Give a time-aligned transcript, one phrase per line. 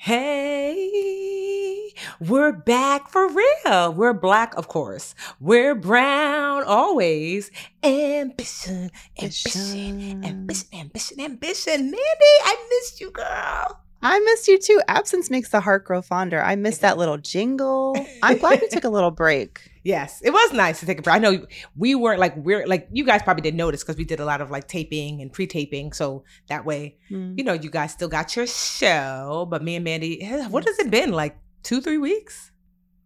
[0.00, 1.92] Hey.
[2.20, 3.92] We're back for real.
[3.92, 5.14] We're black, of course.
[5.40, 7.50] We're brown always.
[7.82, 8.90] Ambition,
[9.20, 11.82] ambition, ambition, ambition, ambition.
[11.82, 11.98] Mandy,
[12.44, 13.82] I missed you, girl.
[14.00, 14.80] I missed you too.
[14.88, 16.42] Absence makes the heart grow fonder.
[16.42, 17.94] I missed that little jingle.
[18.22, 19.69] I'm glad we took a little break.
[19.82, 21.16] Yes, it was nice to take a break.
[21.16, 24.20] I know we weren't like we're like you guys probably didn't notice because we did
[24.20, 27.36] a lot of like taping and pre-taping, so that way, mm.
[27.36, 29.46] you know, you guys still got your show.
[29.48, 32.52] But me and Mandy, eh, what has it been like two, three weeks?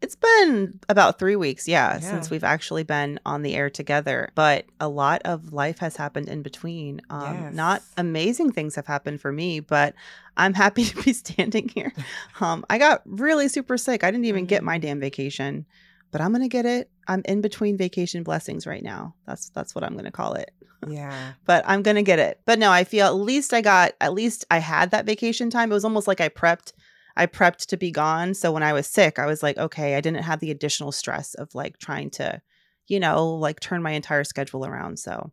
[0.02, 4.30] It's been about three weeks, yeah, yeah, since we've actually been on the air together.
[4.34, 7.00] But a lot of life has happened in between.
[7.08, 7.55] Um, yes.
[7.55, 9.95] Not amazing things have happened for me, but
[10.36, 11.92] I'm happy to be standing here.
[12.41, 14.02] Um, I got really super sick.
[14.02, 14.86] I didn't even get my mm-hmm.
[14.86, 15.67] damn vacation
[16.14, 16.88] but I'm gonna get it.
[17.08, 19.16] I'm in between vacation blessings right now.
[19.26, 20.52] That's that's what I'm gonna call it.
[20.86, 21.32] Yeah.
[21.44, 22.40] but I'm gonna get it.
[22.44, 25.72] But no, I feel at least I got at least I had that vacation time.
[25.72, 26.72] It was almost like I prepped.
[27.16, 28.34] I prepped to be gone.
[28.34, 31.34] So when I was sick, I was like, okay, I didn't have the additional stress
[31.34, 32.40] of like trying to,
[32.86, 35.00] you know, like turn my entire schedule around.
[35.00, 35.33] So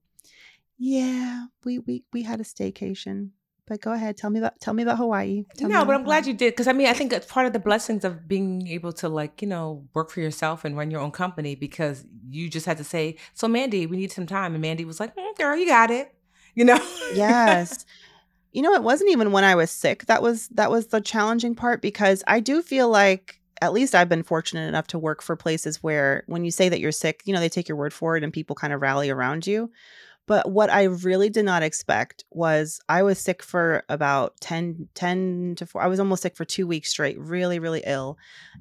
[0.79, 3.29] yeah, we we we had a staycation.
[3.71, 5.45] But go ahead, tell me about tell me about Hawaii.
[5.55, 7.53] Tell no, but I'm glad you did because I mean I think it's part of
[7.53, 10.99] the blessings of being able to like you know work for yourself and run your
[10.99, 14.61] own company because you just had to say, so Mandy, we need some time, and
[14.61, 16.13] Mandy was like, mm, girl, you got it,
[16.53, 16.85] you know.
[17.15, 17.85] yes.
[18.53, 20.07] You know, it wasn't even when I was sick.
[20.07, 24.09] That was that was the challenging part because I do feel like at least I've
[24.09, 27.33] been fortunate enough to work for places where when you say that you're sick, you
[27.33, 29.71] know, they take your word for it and people kind of rally around you.
[30.31, 35.55] But what I really did not expect was I was sick for about 10, 10
[35.57, 35.81] to 4.
[35.81, 38.17] I was almost sick for two weeks straight, really, really ill.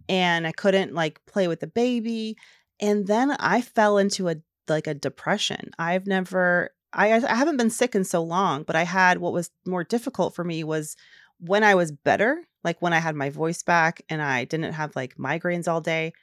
[0.08, 2.36] And I couldn't like play with the baby.
[2.80, 4.34] And then I fell into a
[4.66, 5.70] like a depression.
[5.78, 9.52] I've never I I haven't been sick in so long, but I had what was
[9.64, 10.96] more difficult for me was
[11.38, 14.96] when I was better, like when I had my voice back and I didn't have
[14.96, 16.14] like migraines all day,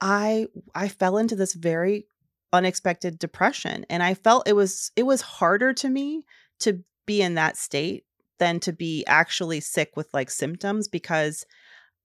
[0.00, 2.06] I I fell into this very
[2.52, 6.24] unexpected depression and i felt it was it was harder to me
[6.58, 8.04] to be in that state
[8.38, 11.44] than to be actually sick with like symptoms because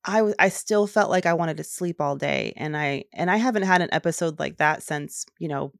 [0.03, 3.37] I I still felt like I wanted to sleep all day and I and I
[3.37, 5.73] haven't had an episode like that since, you know,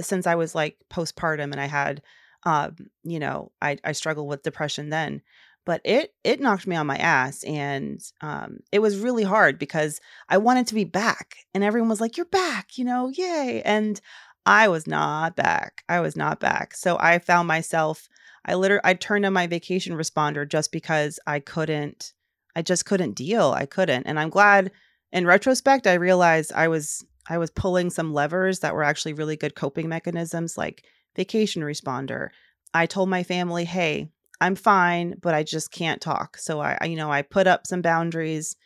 [0.00, 2.02] since I was like postpartum and I had
[2.44, 5.22] um, you know, I I struggled with depression then
[5.64, 10.00] but it it knocked me on my ass and um, it was really hard because
[10.28, 14.00] i wanted to be back and everyone was like you're back you know yay and
[14.46, 16.74] i was not back i was not back.
[16.74, 18.08] So i found myself
[18.44, 22.12] i literally i turned on my vacation responder just because i couldn't
[22.56, 24.70] i just couldn't deal i couldn't and i'm glad
[25.12, 29.36] in retrospect i realized i was i was pulling some levers that were actually really
[29.36, 30.84] good coping mechanisms like
[31.16, 32.28] vacation responder.
[32.74, 34.10] I told my family hey
[34.42, 36.36] I'm fine, but I just can't talk.
[36.36, 38.56] So I, I, you know, I put up some boundaries.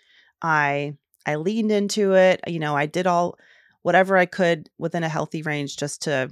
[0.40, 0.94] I
[1.26, 2.40] I leaned into it.
[2.46, 3.38] You know, I did all
[3.82, 6.30] whatever I could within a healthy range just to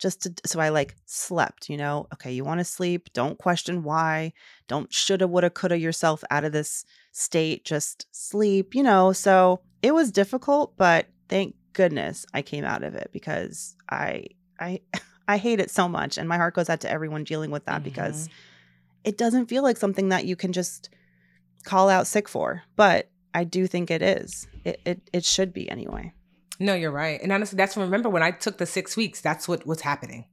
[0.00, 2.08] just to so I like slept, you know.
[2.14, 4.32] Okay, you want to sleep, don't question why.
[4.66, 9.12] Don't shoulda woulda coulda yourself out of this state, just sleep, you know.
[9.12, 14.24] So it was difficult, but thank goodness I came out of it because I
[14.58, 14.80] I
[15.28, 17.76] I hate it so much and my heart goes out to everyone dealing with that
[17.76, 17.84] mm-hmm.
[17.84, 18.28] because
[19.04, 20.90] it doesn't feel like something that you can just
[21.64, 24.46] call out sick for, but I do think it is.
[24.64, 26.12] It it, it should be anyway.
[26.60, 27.20] No, you're right.
[27.22, 30.26] And honestly, that's remember when I took the six weeks, that's what was happening.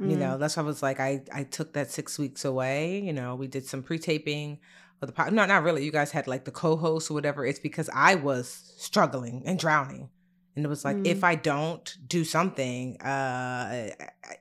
[0.00, 0.10] Mm.
[0.10, 3.00] You know, that's why I was like, I I took that six weeks away.
[3.00, 4.58] You know, we did some pre-taping
[5.02, 5.32] of the pod.
[5.32, 5.84] No, not really.
[5.84, 7.44] You guys had like the co-host or whatever.
[7.44, 10.10] It's because I was struggling and drowning
[10.54, 11.06] And it was like, mm.
[11.06, 13.90] if I don't do something, uh,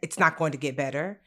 [0.02, 1.22] it's not going to get better.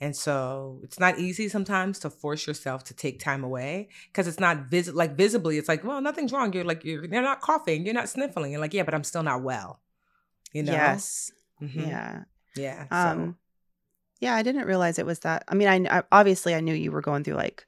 [0.00, 4.40] And so it's not easy sometimes to force yourself to take time away because it's
[4.40, 6.52] not vis- like visibly, it's like, well, nothing's wrong.
[6.52, 8.52] You're like, you're, you're not coughing, you're not sniffling.
[8.52, 9.80] You're like, yeah, but I'm still not well.
[10.52, 10.72] You know?
[10.72, 11.30] Yes.
[11.62, 11.80] Mm-hmm.
[11.80, 12.24] Yeah.
[12.56, 12.86] Yeah.
[12.88, 12.96] So.
[12.96, 13.36] Um,
[14.20, 15.44] yeah, I didn't realize it was that.
[15.48, 17.66] I mean, I, I, obviously I knew you were going through like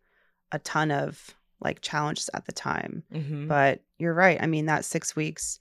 [0.53, 3.49] a ton of like challenges at the time, mm-hmm.
[3.49, 4.39] but you're right.
[4.41, 5.59] I mean, that six weeks,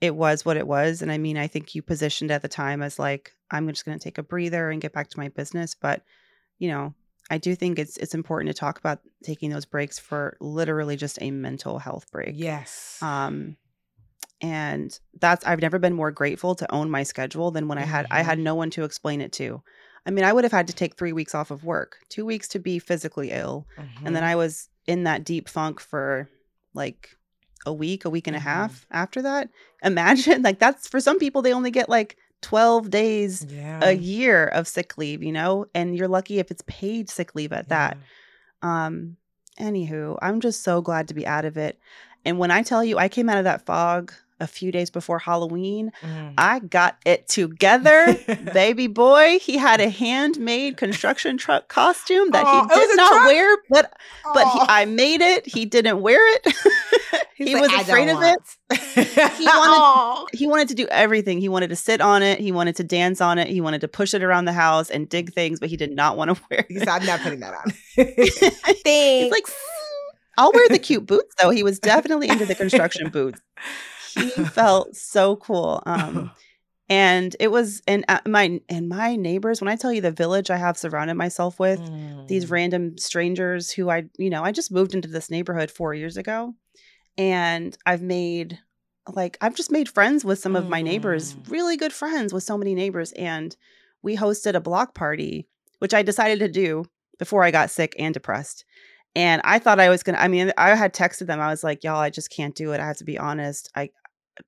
[0.00, 2.82] it was what it was, and I mean, I think you positioned at the time
[2.82, 5.74] as like, I'm just going to take a breather and get back to my business,
[5.74, 6.02] but
[6.58, 6.94] you know,
[7.30, 11.18] I do think it's it's important to talk about taking those breaks for literally just
[11.20, 12.32] a mental health break.
[12.34, 12.98] Yes.
[13.02, 13.56] Um
[14.40, 17.84] and that's I've never been more grateful to own my schedule than when mm-hmm.
[17.84, 18.44] I had I had mm-hmm.
[18.44, 19.62] no one to explain it to.
[20.04, 22.46] I mean, I would have had to take 3 weeks off of work, 2 weeks
[22.48, 24.06] to be physically ill, mm-hmm.
[24.06, 24.30] and then mm-hmm.
[24.30, 26.28] I was in that deep funk for
[26.74, 27.16] like
[27.66, 28.46] a week, a week and mm-hmm.
[28.46, 29.50] a half after that.
[29.82, 33.80] Imagine like that's for some people they only get like 12 days yeah.
[33.82, 37.52] a year of sick leave, you know, and you're lucky if it's paid sick leave
[37.52, 37.94] at yeah.
[38.62, 38.66] that.
[38.66, 39.16] Um
[39.58, 41.78] anywho, I'm just so glad to be out of it.
[42.24, 45.18] And when I tell you I came out of that fog a few days before
[45.18, 45.92] Halloween.
[46.02, 46.34] Mm.
[46.36, 48.16] I got it together.
[48.52, 53.92] Baby boy, he had a handmade construction truck costume that he did not wear, but
[54.34, 55.46] but he, I made it.
[55.46, 56.54] He didn't wear it.
[57.36, 59.32] he like, was afraid of it.
[59.36, 61.40] he wanted he wanted to do everything.
[61.40, 62.40] He wanted to sit on it.
[62.40, 63.48] He wanted to dance on it.
[63.48, 66.16] He wanted to push it around the house and dig things, but he did not
[66.16, 66.66] want to wear it.
[66.68, 68.40] He said, "I'm not putting that on." Thanks.
[68.84, 69.46] He's like,
[70.38, 71.50] I'll wear the cute boots though.
[71.50, 73.40] He was definitely into the construction boots
[74.16, 75.82] he felt so cool.
[75.86, 76.30] Um,
[76.88, 80.56] and it was and my and my neighbors when i tell you the village i
[80.56, 82.26] have surrounded myself with mm.
[82.28, 86.16] these random strangers who i you know i just moved into this neighborhood four years
[86.16, 86.54] ago
[87.18, 88.58] and i've made
[89.12, 91.50] like i've just made friends with some of my neighbors mm.
[91.50, 93.56] really good friends with so many neighbors and
[94.02, 95.48] we hosted a block party
[95.78, 96.84] which i decided to do
[97.18, 98.64] before i got sick and depressed
[99.16, 101.82] and i thought i was gonna i mean i had texted them i was like
[101.82, 103.90] y'all i just can't do it i have to be honest i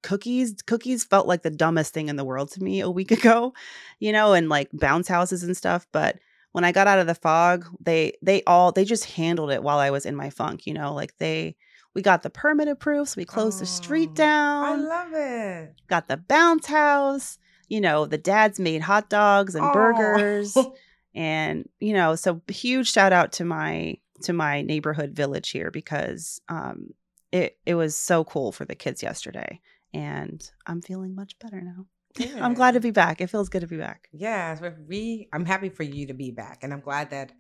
[0.03, 3.53] cookies cookies felt like the dumbest thing in the world to me a week ago
[4.01, 6.19] you know and like bounce houses and stuff but
[6.53, 9.79] when i got out of the fog they they all they just handled it while
[9.79, 11.57] i was in my funk you know like they
[11.95, 15.75] we got the permit approved so we closed oh, the street down i love it
[15.89, 17.39] got the bounce house
[17.69, 19.73] you know the dads made hot dogs and oh.
[19.73, 20.57] burgers
[21.15, 26.41] and you know so huge shout out to my to my neighborhood village here because
[26.49, 26.91] um
[27.33, 29.61] it it was so cool for the kids yesterday
[29.93, 31.87] and I'm feeling much better now.
[32.19, 32.45] Yeah.
[32.45, 33.21] I'm glad to be back.
[33.21, 34.09] It feels good to be back.
[34.13, 34.57] Yeah,
[34.87, 35.29] we.
[35.33, 37.33] I'm happy for you to be back, and I'm glad that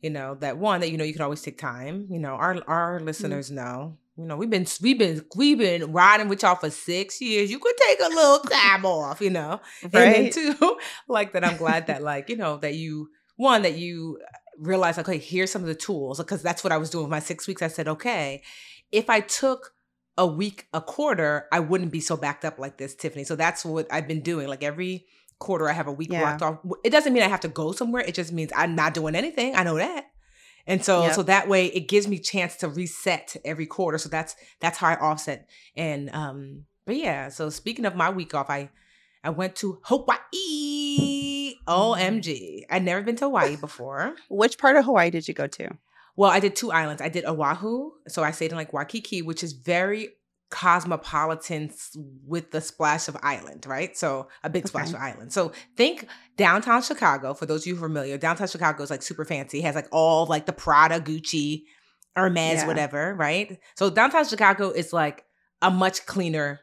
[0.00, 2.06] you know that one that you know you can always take time.
[2.10, 3.06] You know, our our mm-hmm.
[3.06, 3.56] listeners mm-hmm.
[3.56, 3.98] know.
[4.16, 7.50] You know, we've been we've been we've been riding with y'all for six years.
[7.50, 9.60] You could take a little time off, you know.
[9.82, 9.94] Right.
[9.94, 10.78] And then two,
[11.08, 11.44] like that.
[11.44, 14.18] I'm glad that like you know that you one that you
[14.58, 17.20] realize okay, here's some of the tools because that's what I was doing with my
[17.20, 17.62] six weeks.
[17.62, 18.42] I said, okay,
[18.90, 19.72] if I took
[20.18, 23.24] a week, a quarter, I wouldn't be so backed up like this, Tiffany.
[23.24, 24.48] So that's what I've been doing.
[24.48, 25.06] Like every
[25.38, 26.20] quarter, I have a week yeah.
[26.20, 26.58] blocked off.
[26.84, 28.02] It doesn't mean I have to go somewhere.
[28.02, 29.54] It just means I'm not doing anything.
[29.54, 30.06] I know that.
[30.66, 31.14] And so, yep.
[31.14, 33.96] so that way it gives me chance to reset every quarter.
[33.96, 35.48] So that's, that's how I offset.
[35.76, 38.70] And, um, but yeah, so speaking of my week off, I,
[39.22, 41.54] I went to Hawaii.
[41.66, 42.62] OMG.
[42.70, 44.14] I'd never been to Hawaii before.
[44.28, 45.70] Which part of Hawaii did you go to?
[46.18, 47.00] Well, I did two islands.
[47.00, 50.08] I did Oahu, so I stayed in like Waikiki, which is very
[50.50, 51.70] cosmopolitan
[52.26, 53.96] with the splash of island, right?
[53.96, 55.32] So a big splash of island.
[55.32, 57.34] So think downtown Chicago.
[57.34, 59.58] For those of you familiar, downtown Chicago is like super fancy.
[59.58, 61.64] It has like all like the Prada, Gucci,
[62.16, 62.66] Hermes, yeah.
[62.66, 63.58] whatever, right?
[63.76, 65.24] So downtown Chicago is like
[65.60, 66.60] a much cleaner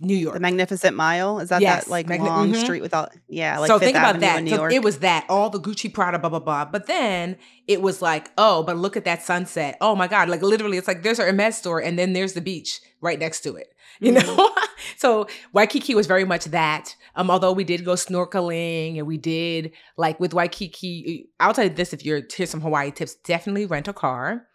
[0.00, 0.34] New York.
[0.34, 1.84] The Magnificent Mile is that yes.
[1.84, 2.60] that like Magni- long mm-hmm.
[2.60, 4.42] street with all yeah like so Fifth think about Avenue that.
[4.44, 4.72] New so York.
[4.72, 6.64] It was that all the Gucci Prada blah blah blah.
[6.66, 7.36] But then
[7.66, 9.76] it was like oh but look at that sunset.
[9.80, 12.40] Oh my god like literally it's like there's a Hermes store and then there's the
[12.40, 13.68] beach right next to it.
[14.00, 14.36] You mm-hmm.
[14.36, 14.54] know,
[14.96, 16.94] so Waikiki was very much that.
[17.16, 21.30] Um, although we did go snorkeling and we did like with Waikiki.
[21.40, 24.46] I'll tell you this: if you're here's some Hawaii tips, definitely rent a car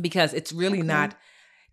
[0.00, 0.86] because it's really okay.
[0.88, 1.14] not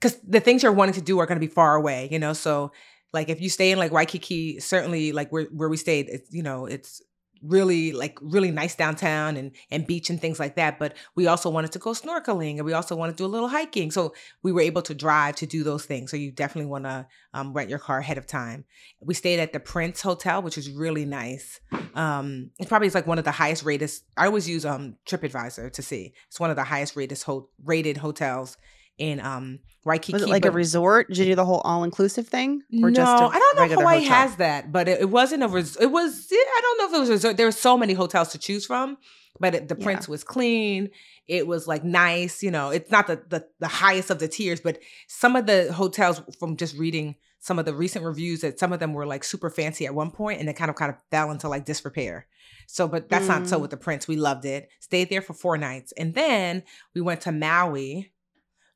[0.03, 2.33] because the things you're wanting to do are going to be far away, you know.
[2.33, 2.73] So
[3.13, 6.43] like if you stay in like Waikiki, certainly like where where we stayed, it's you
[6.43, 7.01] know it's
[7.41, 11.49] really like really nice downtown and and beach and things like that but we also
[11.49, 14.51] wanted to go snorkeling and we also want to do a little hiking so we
[14.53, 17.69] were able to drive to do those things so you definitely want to um, rent
[17.69, 18.63] your car ahead of time
[19.01, 21.59] we stayed at the prince hotel which is really nice
[21.95, 25.69] um it probably is like one of the highest rated i always use um tripadvisor
[25.69, 28.55] to see it's one of the highest rated ho- rated hotels
[28.97, 30.13] in um Waikiki.
[30.13, 31.09] Was it like a resort?
[31.09, 32.61] Did you do the whole all inclusive thing?
[32.81, 34.15] Or no, just I don't know if Hawaii hotel?
[34.15, 36.27] has that, but it, it wasn't a res- It was.
[36.31, 37.37] I don't know if it was a resort.
[37.37, 38.97] There were so many hotels to choose from,
[39.39, 39.83] but it, the yeah.
[39.83, 40.89] Prince was clean.
[41.27, 42.43] It was like nice.
[42.43, 45.73] You know, it's not the, the the highest of the tiers, but some of the
[45.73, 49.21] hotels from just reading some of the recent reviews that some of them were like
[49.21, 52.25] super fancy at one point and they kind of kind of fell into like disrepair.
[52.67, 53.39] So, but that's mm.
[53.39, 53.63] not so mm.
[53.63, 54.07] with the Prince.
[54.07, 54.69] We loved it.
[54.79, 55.91] Stayed there for four nights.
[55.97, 56.63] And then
[56.95, 58.12] we went to Maui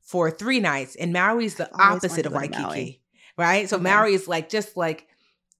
[0.08, 0.96] for three nights.
[0.96, 3.02] And Maui's the opposite of Waikiki.
[3.36, 3.68] Right.
[3.68, 3.82] So okay.
[3.82, 5.06] Maui is like just like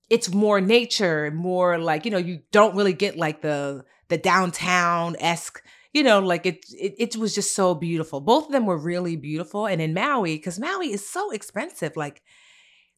[0.09, 5.17] it's more nature, more like, you know, you don't really get like the the downtown
[5.21, 5.63] esque
[5.95, 8.21] you know, like it, it, it was just so beautiful.
[8.21, 9.67] Both of them were really beautiful.
[9.67, 12.23] And in Maui, because Maui is so expensive, like,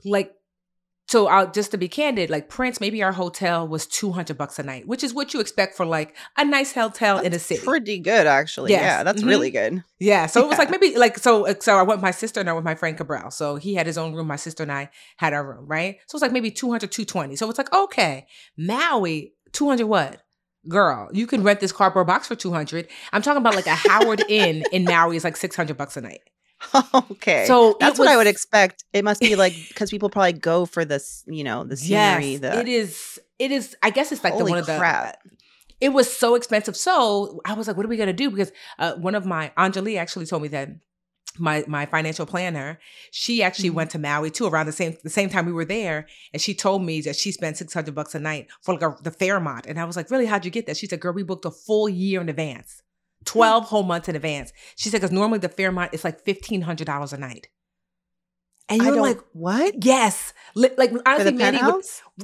[0.05, 0.33] like
[1.11, 4.63] so I'll just to be candid, like Prince, maybe our hotel was 200 bucks a
[4.63, 7.65] night, which is what you expect for like a nice hotel that's in a city.
[7.65, 8.71] Pretty good, actually.
[8.71, 8.83] Yes.
[8.83, 9.29] Yeah, that's mm-hmm.
[9.29, 9.83] really good.
[9.99, 10.27] Yeah.
[10.27, 10.47] So yeah.
[10.47, 12.53] it was like maybe like, so, uh, so I went with my sister and I
[12.53, 13.33] went with my friend Cabral.
[13.33, 14.29] So he had his own room.
[14.29, 15.97] My sister and I had our room, right?
[16.07, 17.35] So it's like maybe 200, 220.
[17.35, 20.23] So it's like, okay, Maui, 200 what?
[20.69, 22.87] Girl, you can rent this cardboard box for 200.
[23.13, 26.21] I'm talking about like a Howard Inn in Maui is like 600 bucks a night.
[27.11, 27.45] okay.
[27.47, 28.85] So that's was, what I would expect.
[28.93, 32.33] It must be like because people probably go for this, you know, the scenery.
[32.33, 33.19] Yes, the, it is.
[33.39, 33.77] It is.
[33.83, 34.79] I guess it's like the one of the.
[34.79, 35.19] Crap.
[35.81, 36.77] It was so expensive.
[36.77, 39.99] So I was like, "What are we gonna do?" Because uh, one of my Anjali
[39.99, 40.69] actually told me that
[41.39, 42.79] my my financial planner,
[43.11, 43.77] she actually mm-hmm.
[43.77, 46.55] went to Maui too around the same the same time we were there, and she
[46.55, 49.65] told me that she spent six hundred bucks a night for like a, the Fairmont,
[49.67, 50.27] and I was like, "Really?
[50.27, 52.83] How'd you get that?" She said, "Girl, we booked a full year in advance."
[53.25, 54.53] 12 whole months in advance.
[54.77, 57.49] She said, because normally the Fairmont is like $1,500 a night.
[58.71, 59.85] And you're like, what?
[59.85, 60.33] Yes.
[60.55, 61.61] Like, honestly, Mandy,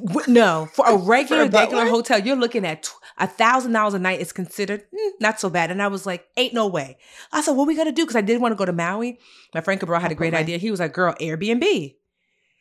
[0.00, 2.88] would, no, for a regular, for a regular hotel, you're looking at
[3.19, 5.73] a thousand dollars a night is considered mm, not so bad.
[5.73, 6.99] And I was like, ain't no way.
[7.33, 8.05] I said, what are we going to do?
[8.05, 9.19] Because I did want to go to Maui.
[9.55, 10.59] My friend Cabral had a great idea.
[10.59, 11.97] He was like, girl, Airbnb.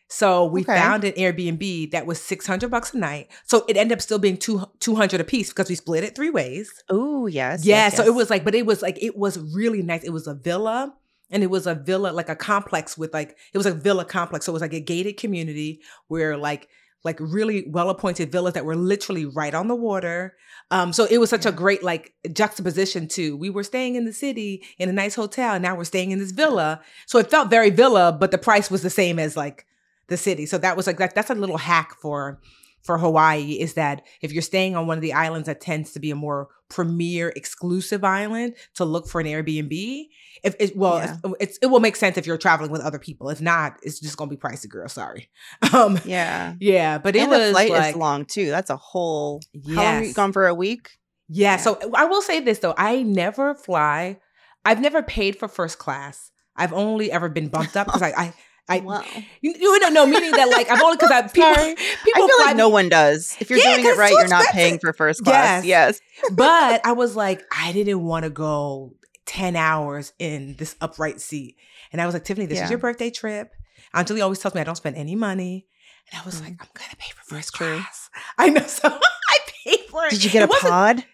[0.07, 0.75] So we okay.
[0.75, 3.29] found an Airbnb that was 600 bucks a night.
[3.45, 6.29] So it ended up still being two, 200 a piece because we split it three
[6.29, 6.83] ways.
[6.89, 7.65] Oh, yes.
[7.65, 7.85] Yeah.
[7.85, 8.09] Yes, so yes.
[8.09, 10.03] it was like, but it was like, it was really nice.
[10.03, 10.93] It was a villa
[11.31, 14.45] and it was a villa, like a complex with like, it was a villa complex.
[14.45, 16.69] So it was like a gated community where like,
[17.03, 20.35] like really well appointed villas that were literally right on the water.
[20.71, 23.37] Um, so it was such a great like juxtaposition too.
[23.37, 26.17] We were staying in the city in a nice hotel, and now we're staying in
[26.17, 26.81] this villa.
[27.05, 29.67] So it felt very villa, but the price was the same as like
[30.07, 30.45] the city.
[30.45, 32.39] So that was like that, that's a little hack for
[32.81, 35.99] for Hawaii is that if you're staying on one of the islands that tends to
[35.99, 40.07] be a more premier exclusive island to look for an Airbnb.
[40.43, 41.17] If it well, yeah.
[41.39, 43.29] it's, it will make sense if you're traveling with other people.
[43.29, 44.87] If not, it's just gonna be pricey, girl.
[44.87, 45.29] Sorry.
[45.73, 48.49] Um, yeah, yeah, but it and was the flight like, is long too.
[48.49, 49.41] That's a whole.
[49.51, 49.75] Yes.
[49.75, 50.99] How long you gone for a week?
[51.27, 51.57] Yeah, yeah.
[51.57, 54.19] So I will say this though, I never fly.
[54.63, 56.31] I've never paid for first class.
[56.55, 58.33] I've only ever been bumped up because I, I
[58.67, 59.03] I wow.
[59.41, 62.45] you, you don't know meaning that like I've only because I people people I feel
[62.45, 63.37] like no one does.
[63.39, 65.63] If you're yeah, doing it right, you're not paying for first class.
[65.63, 66.01] Yes.
[66.17, 66.31] yes.
[66.35, 68.93] but I was like, I didn't want to go
[69.25, 71.57] 10 hours in this upright seat.
[71.91, 72.65] And I was like, Tiffany, this yeah.
[72.65, 73.51] is your birthday trip.
[73.93, 75.67] Anjali always tells me I don't spend any money.
[76.11, 76.43] And I was mm.
[76.43, 78.09] like, I'm gonna pay for first class.
[78.37, 78.61] I know.
[78.61, 80.11] So I paid for it.
[80.11, 81.05] Did you get it a pod?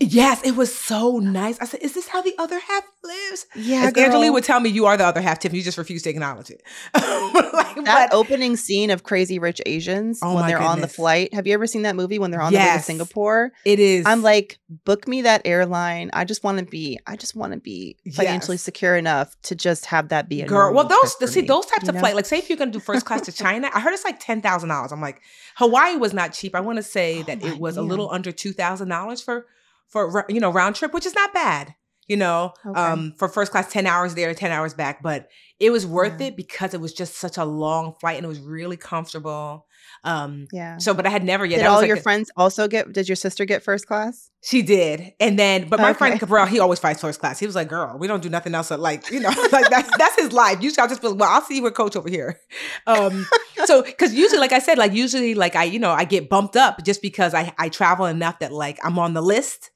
[0.00, 1.58] Yes, it was so nice.
[1.60, 4.68] I said, "Is this how the other half lives?" Yeah, As Anjali would tell me,
[4.68, 5.58] "You are the other half, Tiffany.
[5.58, 6.62] You just refuse to acknowledge it."
[6.94, 10.72] like, that but, opening scene of Crazy Rich Asians oh when they're goodness.
[10.72, 11.32] on the flight.
[11.34, 13.52] Have you ever seen that movie when they're on yes, the way to Singapore?
[13.64, 14.04] It is.
[14.06, 16.10] I'm like, book me that airline.
[16.12, 16.98] I just want to be.
[17.06, 18.62] I just want to be financially yes.
[18.62, 20.74] secure enough to just have that be a girl.
[20.74, 22.16] Well, those see me, those types of flights.
[22.16, 24.18] Like, say if you're going to do first class to China, I heard it's like
[24.18, 24.90] ten thousand dollars.
[24.90, 25.20] I'm like,
[25.56, 26.56] Hawaii was not cheap.
[26.56, 29.46] I want to say oh that it was a little under two thousand dollars for
[29.92, 31.74] for you know round trip, which is not bad.
[32.08, 32.78] You know, okay.
[32.78, 35.28] um, for first class, ten hours there, ten hours back, but
[35.60, 36.28] it was worth yeah.
[36.28, 39.66] it because it was just such a long flight and it was really comfortable.
[40.04, 40.78] Um, yeah.
[40.78, 41.58] So, but I had never yet.
[41.58, 42.92] Did all like your a, friends also get?
[42.92, 44.30] Did your sister get first class?
[44.42, 45.98] She did, and then, but my okay.
[45.98, 47.38] friend Cabral, he always fights first class.
[47.38, 48.72] He was like, "Girl, we don't do nothing else.
[48.72, 50.60] like, you know, like that's that's his life.
[50.60, 52.40] You just just well, I'll see you with Coach over here."
[52.88, 53.26] Um,
[53.64, 56.56] so because usually, like I said, like usually, like I, you know, I get bumped
[56.56, 59.70] up just because I I travel enough that like I'm on the list.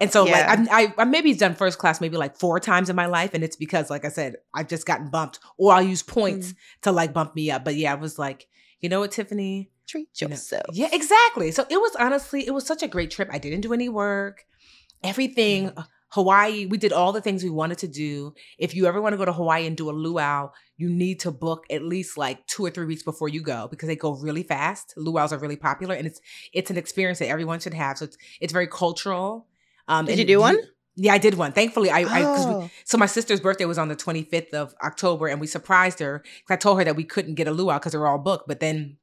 [0.00, 0.54] And so, yeah.
[0.58, 3.44] like, I, I maybe done first class maybe like four times in my life, and
[3.44, 6.56] it's because, like I said, I've just gotten bumped, or I'll use points mm.
[6.82, 7.64] to like bump me up.
[7.64, 8.48] But yeah, I was like,
[8.80, 10.64] you know what, Tiffany, treat yourself.
[10.72, 11.52] You know, yeah, exactly.
[11.52, 13.28] So it was honestly, it was such a great trip.
[13.32, 14.44] I didn't do any work.
[15.04, 15.86] Everything, mm.
[16.08, 18.34] Hawaii, we did all the things we wanted to do.
[18.58, 21.30] If you ever want to go to Hawaii and do a luau, you need to
[21.30, 24.42] book at least like two or three weeks before you go because they go really
[24.42, 24.94] fast.
[24.96, 26.20] Luau's are really popular, and it's
[26.52, 27.98] it's an experience that everyone should have.
[27.98, 29.46] So it's it's very cultural.
[29.88, 30.56] Um, Did you do one?
[30.96, 31.52] Yeah, I did one.
[31.52, 32.60] Thankfully, I, I Oh.
[32.60, 36.20] we, so my sister's birthday was on the 25th of October, and we surprised her.
[36.20, 38.46] 'cause I told her that we couldn't get a luau because they were all booked,
[38.48, 38.96] but then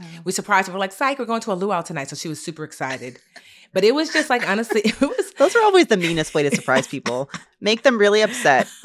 [0.00, 0.04] Oh.
[0.24, 0.72] we surprised her.
[0.74, 3.18] We're like, "Psych, we're going to a luau tonight," so she was super excited.
[3.74, 6.54] But it was just like honestly, it was Those are always the meanest way to
[6.54, 7.28] surprise people.
[7.60, 8.66] Make them really upset.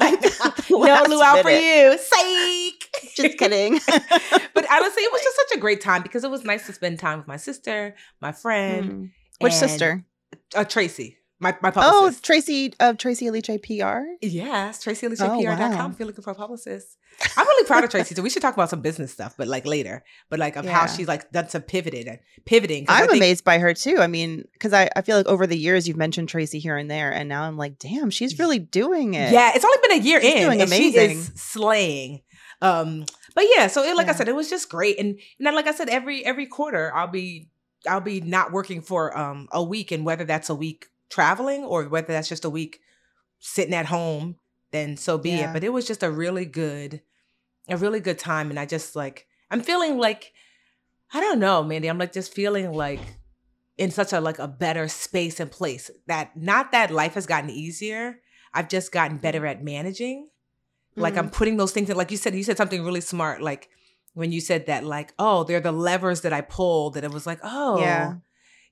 [0.70, 1.96] no luau for you.
[1.98, 3.14] Psych.
[3.16, 3.80] Just kidding.
[4.54, 6.98] but honestly, it was just such a great time because it was nice to spend
[6.98, 9.10] time with my sister, my friend, Mm.
[9.40, 10.04] Which sister?
[10.54, 12.24] Uh, Tracy, my my Oh, publicist.
[12.24, 14.02] Tracy of Tracy Alice PR.
[14.22, 15.90] Yes, Oh, TracyAliciaPR.com wow.
[15.90, 16.96] if you're looking for a publicist.
[17.36, 18.14] I'm really proud of Tracy.
[18.14, 20.02] So we should talk about some business stuff, but like later.
[20.30, 22.86] But like of how she's like done some pivoted and pivoting.
[22.88, 23.98] I'm think- amazed by her too.
[23.98, 26.90] I mean, because I, I feel like over the years you've mentioned Tracy here and
[26.90, 29.32] there, and now I'm like, damn, she's really doing it.
[29.32, 31.18] Yeah, it's only been a year She's in, doing and she amazing.
[31.18, 32.22] is slaying.
[32.62, 35.08] Um, but yeah, so it, like I said, it was just great, and
[35.38, 37.48] and then, like I said, every every quarter I'll be
[37.88, 41.84] I'll be not working for um a week, and whether that's a week traveling or
[41.84, 42.80] whether that's just a week
[43.38, 44.36] sitting at home,
[44.70, 45.50] then so be Yeah.
[45.50, 45.52] it.
[45.52, 47.02] But it was just a really good,
[47.68, 50.32] a really good time, and I just like I'm feeling like
[51.14, 51.88] I don't know, Mandy.
[51.88, 53.00] I'm like just feeling like
[53.76, 57.50] in such a like a better space and place that not that life has gotten
[57.50, 58.20] easier.
[58.54, 59.22] I've just gotten mm-hmm.
[59.22, 60.28] better at managing.
[60.94, 61.34] Like I'm mm-hmm.
[61.34, 63.40] putting those things in, like you said, you said something really smart.
[63.40, 63.70] Like
[64.12, 67.26] when you said that, like, oh, they're the levers that I pulled, that it was
[67.26, 68.16] like, oh, Yeah.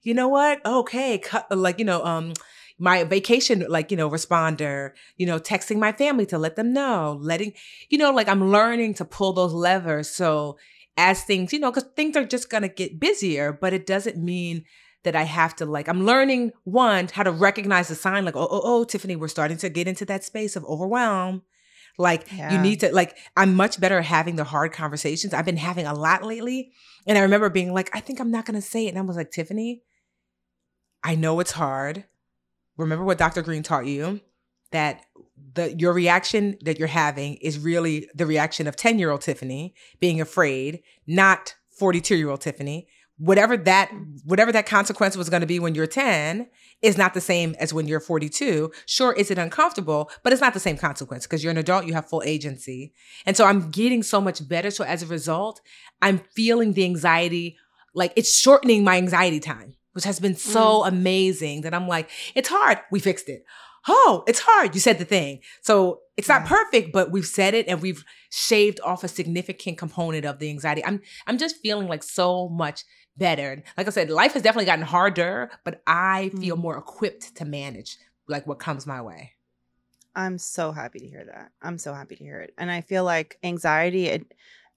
[0.02, 0.64] You know what?
[0.64, 1.18] Okay.
[1.18, 2.32] Cut, like, you know, um,
[2.78, 7.18] my vacation, like, you know, responder, you know, texting my family to let them know,
[7.20, 7.52] letting,
[7.90, 10.08] you know, like I'm learning to pull those levers.
[10.08, 10.56] So
[10.96, 14.16] as things, you know, because things are just going to get busier, but it doesn't
[14.16, 14.64] mean
[15.02, 18.48] that I have to like, I'm learning one, how to recognize the sign, like, oh,
[18.50, 21.42] oh, oh, Tiffany, we're starting to get into that space of overwhelm.
[21.98, 25.34] Like, you need to, like, I'm much better at having the hard conversations.
[25.34, 26.72] I've been having a lot lately.
[27.06, 28.90] And I remember being like, I think I'm not going to say it.
[28.90, 29.82] And I was like, Tiffany,
[31.02, 32.04] I know it's hard.
[32.76, 33.42] Remember what Dr.
[33.42, 34.20] Green taught you
[34.72, 35.04] that
[35.54, 39.74] the your reaction that you're having is really the reaction of 10 year old Tiffany
[39.98, 42.88] being afraid, not 42 year old Tiffany.
[43.18, 43.90] Whatever that
[44.24, 46.48] whatever that consequence was going to be when you're 10
[46.80, 48.72] is not the same as when you're 42.
[48.86, 51.92] Sure, is it uncomfortable, but it's not the same consequence because you're an adult, you
[51.92, 52.92] have full agency.
[53.26, 54.70] And so I'm getting so much better.
[54.70, 55.60] So as a result,
[56.00, 57.58] I'm feeling the anxiety,
[57.94, 62.48] like it's shortening my anxiety time, which has been so amazing that I'm like, it's
[62.48, 62.78] hard.
[62.90, 63.44] We fixed it.
[63.88, 64.74] Oh, it's hard.
[64.74, 65.40] You said the thing.
[65.62, 70.26] So it's not perfect, but we've said it and we've shaved off a significant component
[70.26, 70.84] of the anxiety.
[70.84, 72.84] I'm I'm just feeling like so much
[73.16, 73.62] better.
[73.78, 76.60] Like I said, life has definitely gotten harder, but I feel Mm.
[76.60, 77.96] more equipped to manage
[78.28, 79.32] like what comes my way.
[80.14, 81.50] I'm so happy to hear that.
[81.62, 82.52] I'm so happy to hear it.
[82.58, 84.26] And I feel like anxiety and,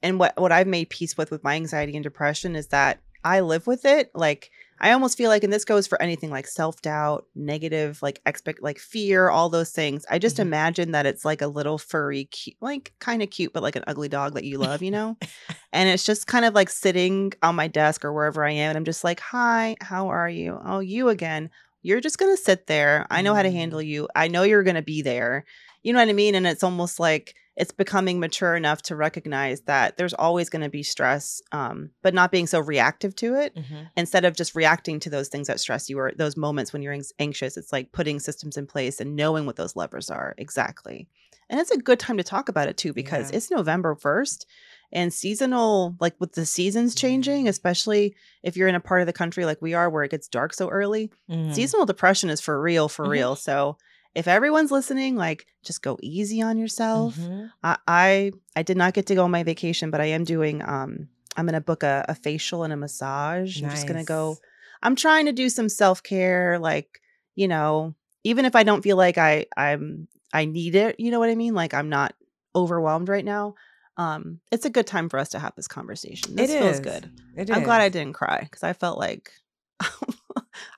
[0.02, 3.40] and what what I've made peace with with my anxiety and depression is that I
[3.42, 4.12] live with it.
[4.14, 4.52] Like
[4.84, 8.80] I almost feel like and this goes for anything like self-doubt, negative, like expect like
[8.80, 10.06] fear, all those things.
[10.12, 10.42] I just Mhm.
[10.42, 13.86] imagine that it's like a little furry cute, like kind of cute but like an
[13.88, 15.18] ugly dog that you love, you know?
[15.74, 18.78] and it's just kind of like sitting on my desk or wherever I am and
[18.78, 20.60] I'm just like, "Hi, how are you?
[20.64, 21.50] Oh, you again."
[21.86, 23.06] You're just going to sit there.
[23.12, 23.54] I know how to Mm.
[23.54, 24.08] handle you.
[24.16, 25.44] I know you're going to be there.
[25.84, 26.34] You know what I mean?
[26.36, 30.70] And it's almost like it's becoming mature enough to recognize that there's always going to
[30.70, 33.56] be stress, um, but not being so reactive to it.
[33.96, 36.98] Instead of just reacting to those things that stress you or those moments when you're
[37.20, 41.08] anxious, it's like putting systems in place and knowing what those levers are exactly.
[41.50, 43.38] And it's a good time to talk about it too because Yeah.
[43.38, 44.48] it's November 1st
[44.92, 47.50] and seasonal, like with the seasons changing, Mhm.
[47.50, 50.28] especially if you're in a part of the country like we are where it gets
[50.28, 51.54] dark so early, Mhm.
[51.54, 53.10] seasonal depression is for real, for Mhm.
[53.12, 53.36] real.
[53.36, 53.78] So
[54.16, 57.18] if everyone's listening, like just go easy on yourself.
[57.18, 57.52] Mhm.
[57.64, 60.62] I, I I did not get to go on my vacation, but I am doing
[60.68, 63.62] um I'm gonna book a, a facial and a massage.
[63.62, 64.38] I'm just gonna go.
[64.82, 67.02] I'm trying to do some self care, like
[67.36, 71.00] you know, even if I don't feel like I I'm I need it.
[71.00, 71.54] You know what I mean?
[71.54, 72.14] Like I'm not
[72.56, 73.56] overwhelmed right now.
[73.98, 76.36] Um, it's a good time for us to have this conversation.
[76.36, 76.86] This It feels is.
[76.86, 77.12] good.
[77.36, 79.32] It I'm glad I didn't cry because I felt like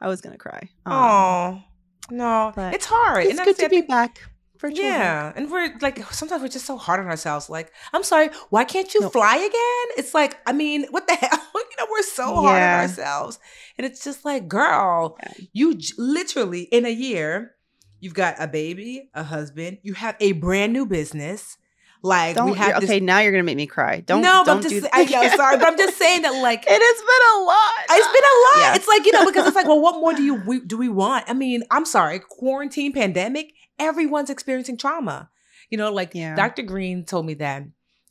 [0.02, 0.70] I was gonna cry.
[0.86, 1.64] Um, Oh
[2.12, 3.26] no, but it's hard.
[3.26, 4.22] it's and good to be back
[4.58, 4.88] for children.
[4.88, 7.50] Yeah, and we're like sometimes we're just so hard on ourselves.
[7.50, 9.10] Like, I'm sorry, why can't you No.
[9.10, 9.98] fly again?
[9.98, 11.40] It's like, I mean, what the hell?
[11.56, 13.40] you know, we're so hard on ourselves,
[13.78, 15.34] and it's just like, girl, Yeah.
[15.54, 17.56] you j- literally in a year,
[18.00, 21.58] you've got a baby, a husband, you have a brand new business.
[22.06, 22.90] Like, Don't we have you're- this.
[22.92, 23.00] okay.
[23.00, 24.02] Now you're gonna make me cry.
[24.02, 24.88] Don't no, don't I'm just, do.
[24.94, 27.74] I, yeah, sorry, but I'm just saying that, like, It has been a lot.
[27.90, 28.68] it's been a lot.
[28.68, 28.78] Yes.
[28.78, 30.88] It's like you know because it's like, well, what more do you we, do we
[30.88, 31.26] want?
[31.28, 35.30] I mean, I'm sorry, quarantine, pandemic, everyone's experiencing trauma.
[35.72, 36.36] You know, like Yeah.
[36.36, 36.62] Dr.
[36.62, 37.64] Green told me that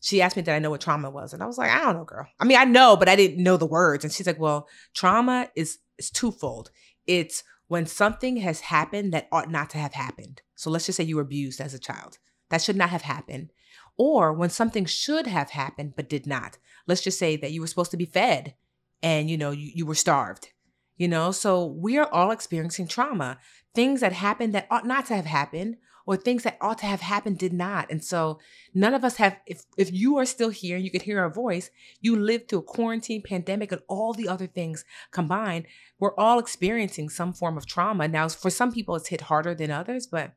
[0.02, 1.94] she asked me that I know what trauma was, and I was like, I don't
[1.96, 2.26] know, girl.
[2.40, 4.02] I mean, I know, but I didn't know the words.
[4.04, 6.72] And she's like, well, trauma is is twofold.
[7.06, 10.42] It's when something has happened that ought not to have happened.
[10.56, 12.18] So let's just say you were abused as a child.
[12.50, 13.52] That should not have happened.
[13.96, 16.58] Or when something should have happened but did not.
[16.86, 18.54] Let's just say that you were supposed to be fed
[19.02, 20.50] and you know you, you were starved.
[20.96, 23.38] You know, so we are all experiencing trauma.
[23.74, 25.76] Things that happened that ought not to have happened
[26.06, 27.90] or things that ought to have happened did not.
[27.90, 28.38] And so
[28.74, 31.30] none of us have if if you are still here and you could hear our
[31.30, 35.66] voice, you lived through a quarantine, pandemic, and all the other things combined.
[35.98, 38.06] We're all experiencing some form of trauma.
[38.08, 40.32] Now, for some people it's hit harder than others, but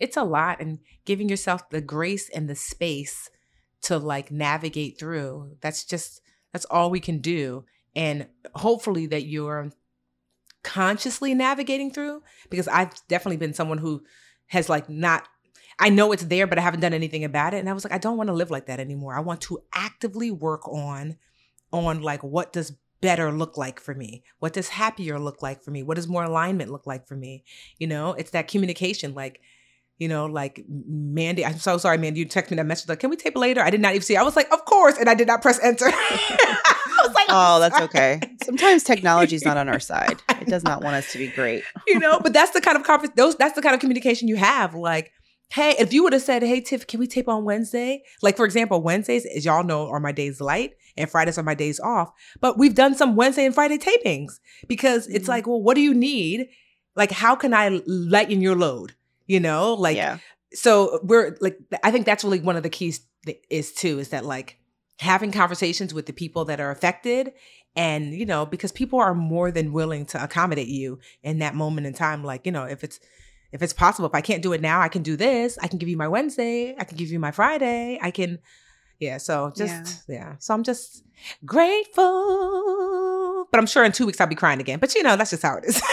[0.00, 3.30] it's a lot and giving yourself the grace and the space
[3.82, 5.56] to like navigate through.
[5.60, 6.20] That's just
[6.52, 7.64] that's all we can do.
[7.94, 9.70] And hopefully that you're
[10.62, 14.02] consciously navigating through because I've definitely been someone who
[14.46, 15.28] has like not
[15.78, 17.58] I know it's there, but I haven't done anything about it.
[17.58, 19.14] And I was like, I don't want to live like that anymore.
[19.14, 21.16] I want to actively work on
[21.72, 24.22] on like what does better look like for me?
[24.38, 25.82] What does happier look like for me?
[25.82, 27.44] What does more alignment look like for me?
[27.78, 29.14] You know, it's that communication.
[29.14, 29.40] Like,
[30.00, 32.20] you know, like Mandy, I'm so sorry, Mandy.
[32.20, 33.60] You text me that message like, can we tape later?
[33.60, 34.14] I did not even see.
[34.14, 34.18] It.
[34.18, 35.84] I was like, of course, and I did not press enter.
[35.88, 38.18] I was like, oh, that's okay.
[38.42, 40.22] Sometimes technology is not on our side.
[40.40, 41.64] It does not want us to be great.
[41.86, 43.14] you know, but that's the kind of conference.
[43.14, 44.74] Those that's the kind of communication you have.
[44.74, 45.12] Like,
[45.50, 48.02] hey, if you would have said, hey, Tiff, can we tape on Wednesday?
[48.22, 51.54] Like, for example, Wednesdays, as y'all know, are my days light and Fridays are my
[51.54, 52.10] days off.
[52.40, 55.30] But we've done some Wednesday and Friday tapings because it's mm-hmm.
[55.30, 56.48] like, well, what do you need?
[56.96, 58.94] Like, how can I lighten your load?
[59.30, 60.18] You know, like, yeah.
[60.52, 63.00] so we're like, I think that's really one of the keys
[63.48, 64.58] is too, is that like
[64.98, 67.32] having conversations with the people that are affected
[67.76, 71.86] and you know because people are more than willing to accommodate you in that moment
[71.86, 72.98] in time like you know if it's
[73.52, 75.58] if it's possible, if I can't do it now, I can do this.
[75.60, 76.74] I can give you my Wednesday.
[76.78, 77.98] I can give you my Friday.
[78.00, 78.38] I can,
[78.98, 79.18] yeah.
[79.18, 80.14] So just, yeah.
[80.14, 80.34] yeah.
[80.38, 81.04] So I'm just
[81.44, 83.46] grateful.
[83.50, 84.78] But I'm sure in two weeks I'll be crying again.
[84.78, 85.82] But you know, that's just how it is.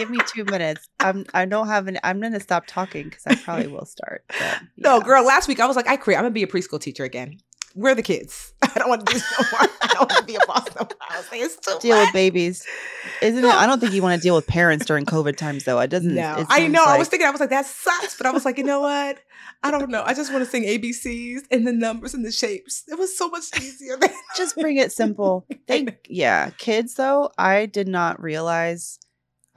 [0.00, 0.88] give me two minutes.
[0.98, 4.24] I'm I don't have an I'm gonna stop talking because I probably will start.
[4.28, 4.62] But.
[4.76, 7.04] No, girl, last week I was like, I create I'm gonna be a preschool teacher
[7.04, 7.38] again
[7.74, 8.52] we're the kids.
[8.62, 9.68] I don't want to do no more.
[9.80, 10.88] I don't want to be a boss no more.
[11.08, 12.08] I was like, it's too deal much.
[12.08, 12.66] with babies,
[13.22, 13.54] isn't it?
[13.54, 15.78] I don't think you want to deal with parents during COVID times, though.
[15.78, 16.14] It doesn't.
[16.14, 16.80] No, it I know.
[16.80, 16.88] Like...
[16.88, 19.18] I was thinking, I was like, that sucks, but I was like, you know what?
[19.62, 20.02] I don't know.
[20.04, 22.84] I just want to sing ABCs and the numbers and the shapes.
[22.88, 23.96] It was so much easier.
[23.96, 25.46] Than- just bring it simple.
[25.66, 27.30] They, yeah, kids though.
[27.38, 28.98] I did not realize.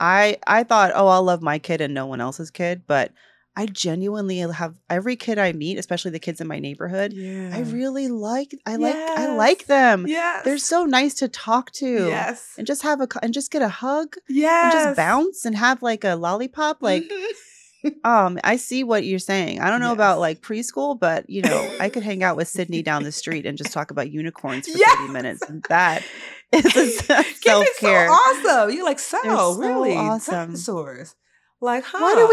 [0.00, 3.12] I I thought, oh, I'll love my kid and no one else's kid, but
[3.56, 7.12] I genuinely have every kid I meet, especially the kids in my neighborhood.
[7.12, 7.50] Yeah.
[7.52, 8.96] I really like I like.
[8.96, 10.06] I like them.
[10.08, 10.40] Yeah.
[10.44, 12.08] They're so nice to talk to.
[12.08, 12.54] Yes.
[12.58, 14.16] And just have a and just get a hug.
[14.28, 14.64] Yeah.
[14.64, 16.82] And just bounce and have like a lollipop.
[16.82, 17.04] Like
[18.04, 19.60] um, I see what you're saying.
[19.60, 19.94] I don't know yes.
[19.94, 23.46] about like preschool, but you know, I could hang out with Sydney down the street
[23.46, 24.98] and just talk about unicorns for yes.
[24.98, 25.42] 30 minutes.
[25.42, 26.02] And that
[26.76, 28.08] is self care.
[28.08, 28.74] So awesome.
[28.74, 30.34] You're like, so, so really awesome.
[30.34, 31.14] Dinosaurs.
[31.60, 31.98] Like, huh?
[31.98, 32.28] Why do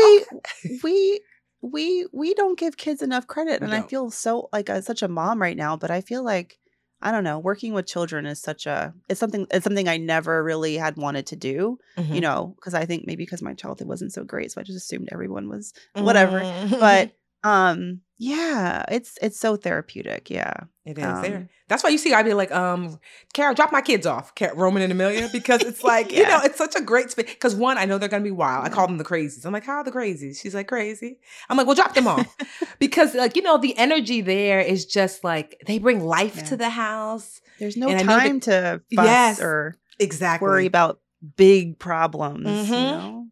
[0.71, 1.21] we we
[1.61, 3.61] we we don't give kids enough credit?
[3.61, 6.57] And I feel so like such a mom right now, but I feel like
[7.03, 10.43] I don't know, working with children is such a it's something it's something I never
[10.43, 12.13] really had wanted to do, mm-hmm.
[12.13, 14.77] you know, because I think maybe because my childhood wasn't so great, so I just
[14.77, 16.41] assumed everyone was whatever.
[16.41, 16.79] Mm-hmm.
[16.79, 17.11] But
[17.43, 20.29] um yeah, it's it's so therapeutic.
[20.29, 20.53] Yeah,
[20.85, 21.49] it is um, there.
[21.67, 22.99] That's why you see, I'd be like, um,
[23.33, 26.19] Carol, drop my kids off, Roman and Amelia, because it's like, yeah.
[26.19, 27.25] you know, it's such a great space.
[27.25, 28.63] Because one, I know they're gonna be wild.
[28.63, 29.43] I call them the crazies.
[29.43, 30.39] I'm like, how are the crazies?
[30.39, 31.17] She's like, crazy.
[31.49, 32.37] I'm like, well, drop them off,
[32.79, 36.43] because like you know, the energy there is just like they bring life yeah.
[36.43, 37.41] to the house.
[37.57, 40.99] There's no time that, to fuss yes, or exactly worry about
[41.37, 42.45] big problems.
[42.45, 42.71] Mm-hmm.
[42.71, 43.27] You know?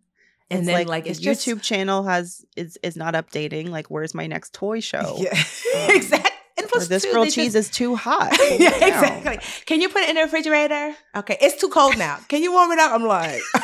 [0.52, 1.64] And it's then like, like YouTube just...
[1.64, 3.70] channel has is is not updating.
[3.70, 5.18] Like, where's my next toy show?
[5.20, 5.30] Yeah,
[5.76, 6.32] um, exactly.
[6.58, 7.70] And plus, this grilled cheese just...
[7.70, 8.36] is too hot.
[8.60, 9.40] yeah, exactly.
[9.66, 10.96] Can you put it in the refrigerator?
[11.16, 12.18] Okay, it's too cold now.
[12.28, 12.92] Can you warm it up?
[12.92, 13.42] I'm like,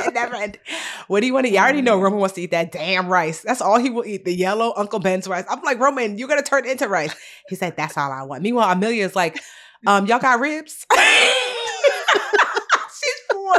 [0.00, 0.10] no.
[0.12, 0.58] never end.
[1.06, 1.58] What do you want to eat?
[1.58, 3.42] I already know Roman wants to eat that damn rice.
[3.42, 4.24] That's all he will eat.
[4.24, 5.44] The yellow Uncle Ben's rice.
[5.48, 7.14] I'm like, Roman, you're gonna turn it into rice.
[7.48, 8.42] He said, That's all I want.
[8.42, 9.38] Meanwhile, Amelia's like,
[9.86, 10.86] um, y'all got ribs?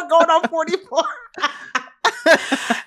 [0.09, 1.03] Going on 44.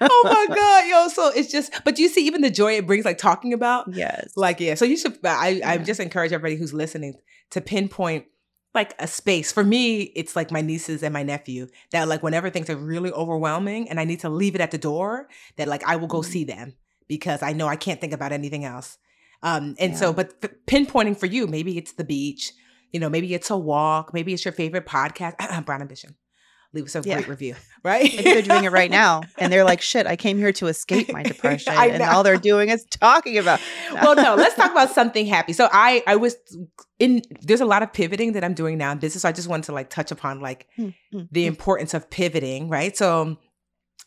[0.01, 1.09] oh my god, yo!
[1.09, 4.33] So it's just, but you see, even the joy it brings, like talking about, yes,
[4.37, 4.75] like yeah.
[4.75, 5.19] So you should.
[5.25, 5.71] I yeah.
[5.71, 7.15] I just encourage everybody who's listening
[7.51, 8.27] to pinpoint
[8.75, 9.53] like a space.
[9.53, 13.13] For me, it's like my nieces and my nephew that like whenever things are really
[13.13, 16.21] overwhelming and I need to leave it at the door, that like I will go
[16.21, 16.31] mm-hmm.
[16.31, 16.75] see them
[17.07, 18.99] because I know I can't think about anything else.
[19.43, 19.99] Um, and yeah.
[19.99, 22.53] so, but f- pinpointing for you, maybe it's the beach,
[22.93, 26.17] you know, maybe it's a walk, maybe it's your favorite podcast, Brown Ambition
[26.73, 27.17] leave us a yeah.
[27.17, 27.55] great review,
[27.85, 28.05] right?
[28.05, 31.13] Maybe they're doing it right now, and they're like, "Shit, I came here to escape
[31.13, 33.61] my depression," and all they're doing is talking about.
[33.93, 35.53] well, no, let's talk about something happy.
[35.53, 36.37] So I, I was
[36.99, 37.23] in.
[37.43, 39.23] There's a lot of pivoting that I'm doing now in business.
[39.23, 41.21] So I just wanted to like touch upon like mm-hmm.
[41.31, 42.97] the importance of pivoting, right?
[42.97, 43.37] So,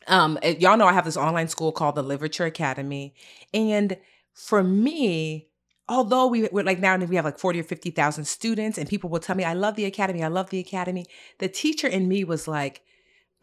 [0.08, 3.16] um, eh, y'all know I have this online school called the Live Richer Academy,
[3.54, 3.98] and
[4.34, 5.51] for me,
[5.92, 9.10] although we, we're like now and we have like 40 or 50,000 students and people
[9.10, 11.06] will tell me, I love the academy, I love the academy.
[11.40, 12.82] The teacher in me was like,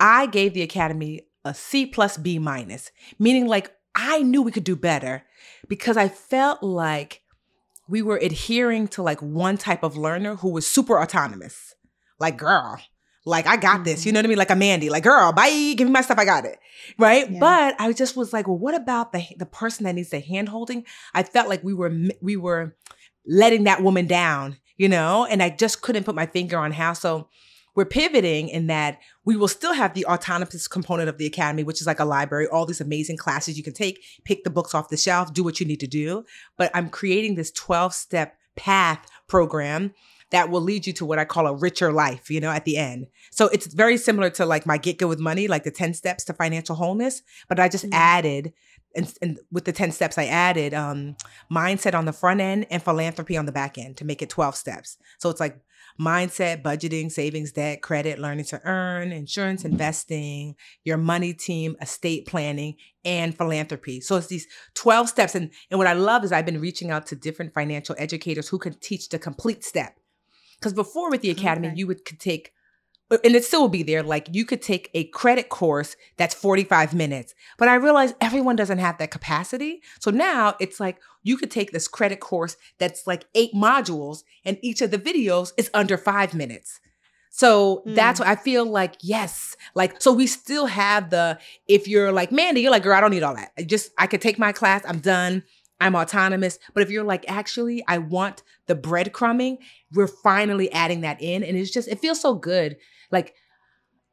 [0.00, 4.64] I gave the academy a C plus B minus, meaning like I knew we could
[4.64, 5.24] do better
[5.68, 7.20] because I felt like
[7.86, 11.74] we were adhering to like one type of learner who was super autonomous.
[12.18, 12.80] Like, girl,
[13.28, 14.14] like I got this, you mm-hmm.
[14.14, 14.38] know what I mean?
[14.38, 16.58] Like a Mandy, like girl, bye, give me my stuff, I got it,
[16.98, 17.30] right?
[17.30, 17.38] Yeah.
[17.38, 20.48] But I just was like, well, what about the the person that needs the hand
[20.48, 20.84] holding?
[21.14, 22.76] I felt like we were we were
[23.26, 26.94] letting that woman down, you know, and I just couldn't put my finger on how.
[26.94, 27.28] So
[27.74, 31.80] we're pivoting in that we will still have the autonomous component of the academy, which
[31.80, 34.88] is like a library, all these amazing classes you can take, pick the books off
[34.88, 36.24] the shelf, do what you need to do.
[36.56, 39.94] But I'm creating this 12 step path program
[40.30, 42.76] that will lead you to what I call a richer life, you know, at the
[42.76, 43.06] end.
[43.30, 46.24] So it's very similar to like my Get Good with Money, like the 10 steps
[46.24, 47.22] to financial wholeness.
[47.48, 47.94] But I just mm-hmm.
[47.94, 48.52] added,
[48.94, 51.16] and, and, with the 10 steps, I added um,
[51.50, 54.54] mindset on the front end and philanthropy on the back end to make it 12
[54.54, 54.98] steps.
[55.18, 55.60] So it's like
[56.00, 62.76] mindset, budgeting, savings, debt, credit, learning to earn, insurance, investing, your money team, estate planning,
[63.04, 64.00] and philanthropy.
[64.00, 65.34] So it's these 12 steps.
[65.34, 68.58] And, and what I love is I've been reaching out to different financial educators who
[68.58, 69.98] can teach the complete step.
[70.58, 71.76] Because before with the academy, okay.
[71.76, 72.52] you would could take
[73.10, 74.02] and it still will be there.
[74.02, 77.34] Like you could take a credit course that's 45 minutes.
[77.56, 79.82] But I realize everyone doesn't have that capacity.
[79.98, 84.58] So now it's like you could take this credit course that's like eight modules, and
[84.62, 86.80] each of the videos is under five minutes.
[87.30, 87.94] So mm.
[87.94, 89.54] that's what I feel like, yes.
[89.74, 93.10] Like, so we still have the, if you're like Mandy, you're like, girl, I don't
[93.10, 93.52] need all that.
[93.58, 95.44] I just, I could take my class, I'm done.
[95.80, 96.58] I'm autonomous.
[96.74, 99.58] But if you're like, actually, I want the breadcrumbing,
[99.92, 101.42] we're finally adding that in.
[101.42, 102.76] And it's just, it feels so good.
[103.10, 103.34] Like,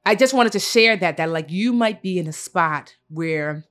[0.06, 3.66] I just wanted to share that, that like you might be in a spot where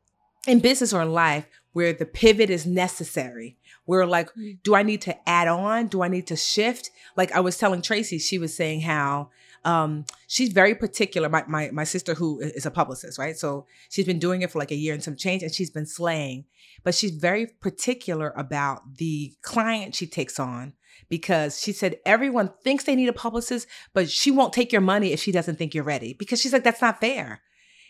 [0.47, 3.57] in business or in life where the pivot is necessary.
[3.85, 4.59] Where like, mm.
[4.63, 5.87] do I need to add on?
[5.87, 6.91] Do I need to shift?
[7.17, 9.31] Like I was telling Tracy, she was saying how
[9.65, 11.29] um, she's very particular.
[11.29, 13.37] My, my my sister who is a publicist, right?
[13.37, 15.87] So she's been doing it for like a year and some change, and she's been
[15.87, 16.45] slaying.
[16.83, 20.75] But she's very particular about the client she takes on
[21.09, 25.13] because she said everyone thinks they need a publicist, but she won't take your money
[25.13, 27.41] if she doesn't think you're ready because she's like that's not fair.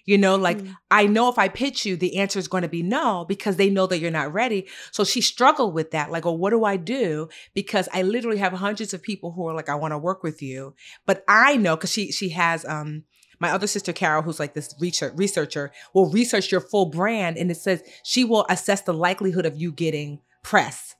[0.06, 0.76] You know, like mm.
[0.90, 3.70] I know if I pitch you, the answer is going to be no because they
[3.70, 4.66] know that you're not ready.
[4.90, 6.10] So she struggled with that.
[6.10, 7.28] Like, well, what do I do?
[7.54, 10.42] Because I literally have hundreds of people who are like, I want to work with
[10.42, 10.74] you.
[11.06, 13.04] But I know because she she has um
[13.40, 17.50] my other sister Carol, who's like this research researcher, will research your full brand, and
[17.50, 20.96] it says she will assess the likelihood of you getting press.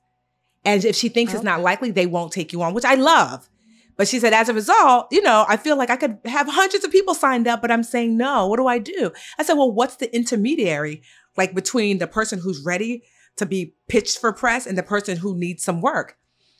[0.64, 1.36] And if she thinks okay.
[1.36, 3.48] it's not likely, they won't take you on, which I love.
[3.96, 6.85] But she said, as a result, you know, I feel like I could have hundreds
[6.85, 8.46] of people signed up, but I'm saying no.
[8.46, 9.12] What do I do?
[9.38, 11.02] I said, well, what's the intermediary
[11.37, 13.04] like between the person who's ready
[13.37, 16.16] to be pitched for press and the person who needs some work?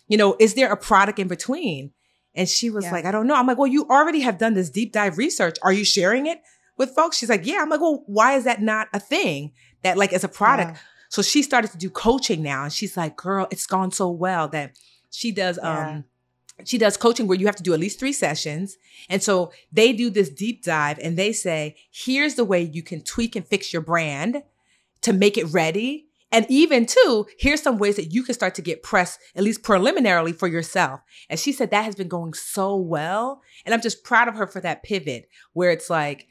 [0.07, 1.93] You know, is there a product in between?
[2.35, 2.93] And she was yeah.
[2.93, 3.37] like, I don't know.
[3.37, 5.57] I'm like, well, you already have done this deep dive research.
[5.63, 6.41] Are you sharing it
[6.77, 7.17] with folks?
[7.17, 7.59] She's like, yeah.
[7.61, 10.73] I'm like, well, why is that not a thing that like as a product?
[10.73, 10.79] Yeah.
[11.09, 12.65] So she started to do coaching now.
[12.65, 14.77] And she's like, girl, it's gone so well that
[15.11, 15.91] she does, yeah.
[15.91, 16.05] um,
[16.65, 18.77] she does coaching where you have to do at least three sessions.
[19.09, 23.03] And so they do this deep dive and they say, here's the way you can
[23.03, 24.43] tweak and fix your brand
[25.03, 26.07] to make it ready.
[26.31, 29.63] And even too, here's some ways that you can start to get press, at least
[29.63, 31.01] preliminarily for yourself.
[31.29, 33.41] And she said that has been going so well.
[33.65, 36.27] And I'm just proud of her for that pivot where it's like,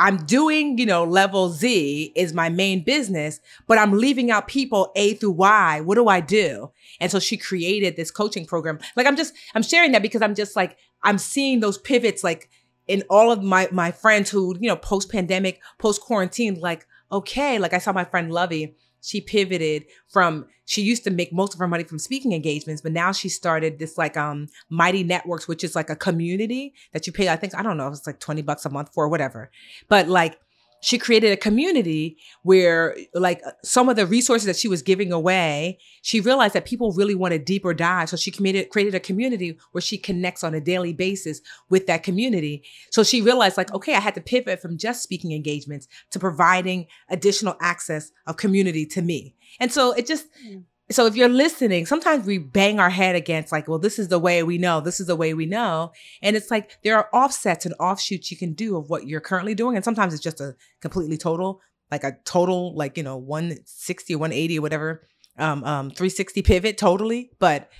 [0.00, 4.90] I'm doing, you know, level Z is my main business, but I'm leaving out people
[4.96, 5.82] A through Y.
[5.82, 6.72] What do I do?
[7.00, 8.78] And so she created this coaching program.
[8.96, 12.48] Like I'm just, I'm sharing that because I'm just like, I'm seeing those pivots like
[12.88, 17.58] in all of my, my friends who, you know, post pandemic, post quarantine, like, okay,
[17.58, 21.58] like I saw my friend Lovey she pivoted from she used to make most of
[21.58, 25.64] her money from speaking engagements but now she started this like um mighty networks which
[25.64, 28.20] is like a community that you pay i think i don't know if it's like
[28.20, 29.50] 20 bucks a month for whatever.
[29.88, 30.38] But like
[30.80, 35.78] she created a community where like some of the resources that she was giving away
[36.02, 38.08] she realized that people really want deeper dive.
[38.08, 42.02] So she created, created a community where she connects on a daily basis with that
[42.02, 42.64] community.
[42.90, 46.86] So she realized like okay i had to pivot from just speaking engagements to providing
[47.08, 49.34] additional access of community to me.
[49.58, 50.60] And so it just hmm.
[50.90, 54.18] So if you're listening, sometimes we bang our head against like, well, this is the
[54.18, 55.92] way we know, this is the way we know.
[56.20, 59.54] And it's like there are offsets and offshoots you can do of what you're currently
[59.54, 59.76] doing.
[59.76, 64.18] And sometimes it's just a completely total, like a total, like, you know, 160 or
[64.18, 67.30] 180 or whatever, um, um, 360 pivot totally.
[67.38, 67.70] But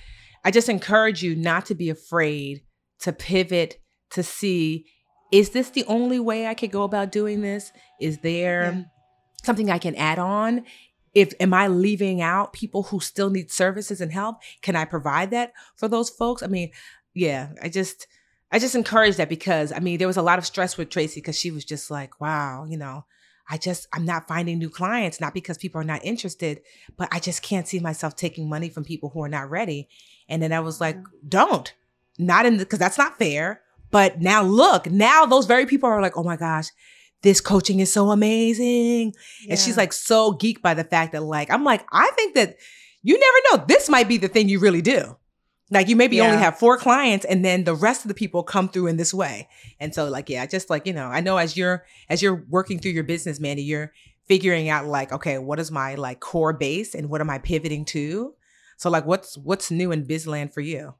[0.45, 2.61] I just encourage you not to be afraid
[2.99, 4.85] to pivot to see,
[5.33, 7.71] is this the only way I could go about doing this?
[7.99, 8.83] Is there yeah.
[9.43, 10.63] something I can add on?
[11.13, 14.37] If am i leaving out people who still need services and help?
[14.61, 16.43] Can i provide that for those folks?
[16.43, 16.71] I mean
[17.13, 18.07] yeah i just
[18.51, 21.19] i just encourage that because i mean there was a lot of stress with tracy
[21.19, 23.05] because she was just like wow you know
[23.49, 26.61] i just i'm not finding new clients not because people are not interested
[26.97, 29.87] but i just can't see myself taking money from people who are not ready.
[30.29, 31.27] And then i was like mm-hmm.
[31.27, 31.73] don't
[32.17, 36.01] not in the because that's not fair but now look now those very people are
[36.01, 36.67] like oh my gosh
[37.21, 39.13] this coaching is so amazing.
[39.43, 39.51] Yeah.
[39.51, 42.57] And she's like so geeked by the fact that like, I'm like, I think that
[43.03, 43.65] you never know.
[43.67, 45.17] This might be the thing you really do.
[45.69, 46.23] Like you maybe yeah.
[46.23, 49.13] only have four clients and then the rest of the people come through in this
[49.13, 49.47] way.
[49.79, 52.43] And so like, yeah, I just like, you know, I know as you're, as you're
[52.49, 53.93] working through your business, Mandy, you're
[54.25, 57.85] figuring out like, okay, what is my like core base and what am I pivoting
[57.85, 58.33] to?
[58.77, 60.95] So like, what's, what's new in Bizland for you?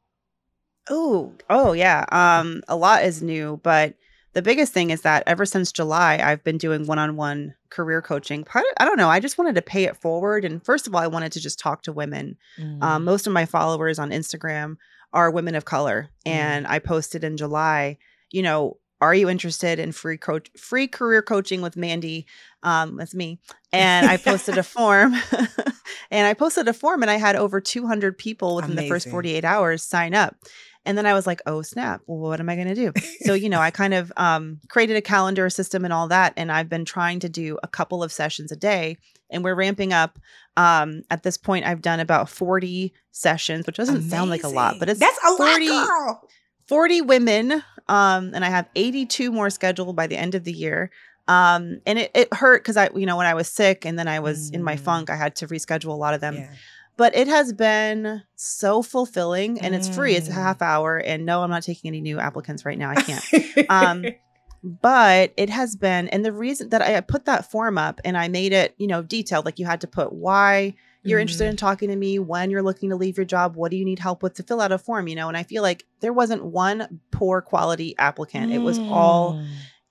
[0.90, 2.06] Oh, oh yeah.
[2.12, 3.96] Um, a lot is new, but
[4.34, 8.02] the biggest thing is that ever since July, I've been doing one on one career
[8.02, 8.46] coaching.
[8.54, 9.10] I don't know.
[9.10, 10.46] I just wanted to pay it forward.
[10.46, 12.38] And first of all, I wanted to just talk to women.
[12.58, 12.82] Mm.
[12.82, 14.78] Um, most of my followers on Instagram
[15.13, 16.10] are women of color.
[16.26, 16.32] Mm.
[16.32, 17.98] And I posted in July,
[18.30, 22.28] you know, are you interested in free coach free career coaching with Mandy?
[22.64, 23.40] Um, that's me.
[23.74, 25.16] And I posted a form.
[26.12, 28.88] and I posted a form and I had over 200 people within Amazing.
[28.88, 30.36] the first 48 hours sign up.
[30.84, 32.02] And then I was like, oh, snap.
[32.08, 32.92] Well, what am I going to do?
[33.22, 36.34] so, you know, I kind of um, created a calendar system and all that.
[36.38, 38.98] And I've been trying to do a couple of sessions a day.
[39.30, 40.18] And we're ramping up.
[40.58, 44.10] Um, at this point, I've done about 40 sessions, which doesn't Amazing.
[44.10, 46.30] sound like a lot, but it's that's a 40, lot, girl.
[46.72, 47.52] 40 women.
[47.90, 50.90] Um, and I have 82 more scheduled by the end of the year.
[51.28, 54.08] Um, and it, it hurt because I, you know, when I was sick and then
[54.08, 54.56] I was mm.
[54.56, 54.80] in my mm.
[54.80, 56.36] funk, I had to reschedule a lot of them.
[56.36, 56.56] Yeah
[56.98, 60.14] but it has been so fulfilling and it's free.
[60.14, 60.36] It's a mm.
[60.36, 60.98] half hour.
[60.98, 62.92] And no, I'm not taking any new applicants right now.
[62.92, 63.70] I can't.
[63.72, 64.06] um,
[64.64, 68.28] but it has been, and the reason that I put that form up and I
[68.28, 71.56] made it, you know, detailed, like you had to put why you're mm interested in
[71.56, 74.24] talking to me, when you're looking to leave your job, what do you need help
[74.24, 75.28] with to fill out a form, you know?
[75.28, 78.52] And I feel like there wasn't one poor quality applicant.
[78.52, 78.56] Mm.
[78.56, 79.48] It was all mm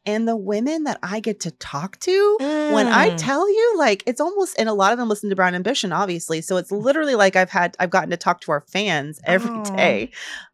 [0.06, 2.72] and the women that I get to talk to, mm.
[2.72, 3.18] when I mm.
[3.18, 6.40] tell you, like it's almost, and a lot of them listen to Brown Ambition, obviously.
[6.40, 9.76] So it's literally like I've had, I've gotten to talk to our fans every oh.
[9.76, 10.10] day.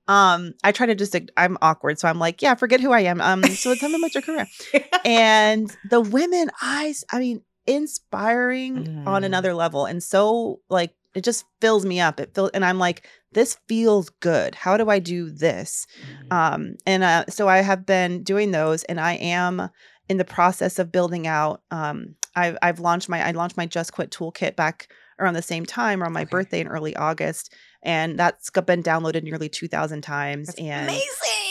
[0.08, 3.20] Um, I try to just, I'm awkward, so I'm like, yeah, forget who I am.
[3.20, 4.46] Um, so tell me about your career.
[5.04, 9.06] and the women, I, I mean, inspiring mm.
[9.06, 12.20] on another level, and so like it just fills me up.
[12.20, 14.54] It feels, and I'm like, this feels good.
[14.54, 15.86] How do I do this?
[16.00, 16.32] Mm-hmm.
[16.32, 19.70] Um, and uh, so I have been doing those, and I am
[20.08, 21.62] in the process of building out.
[21.70, 25.64] Um, I've, I've launched my I launched my Just Quit toolkit back around the same
[25.64, 26.30] time around my okay.
[26.30, 30.48] birthday in early August, and that's been downloaded nearly two thousand times.
[30.48, 31.45] That's and amazing.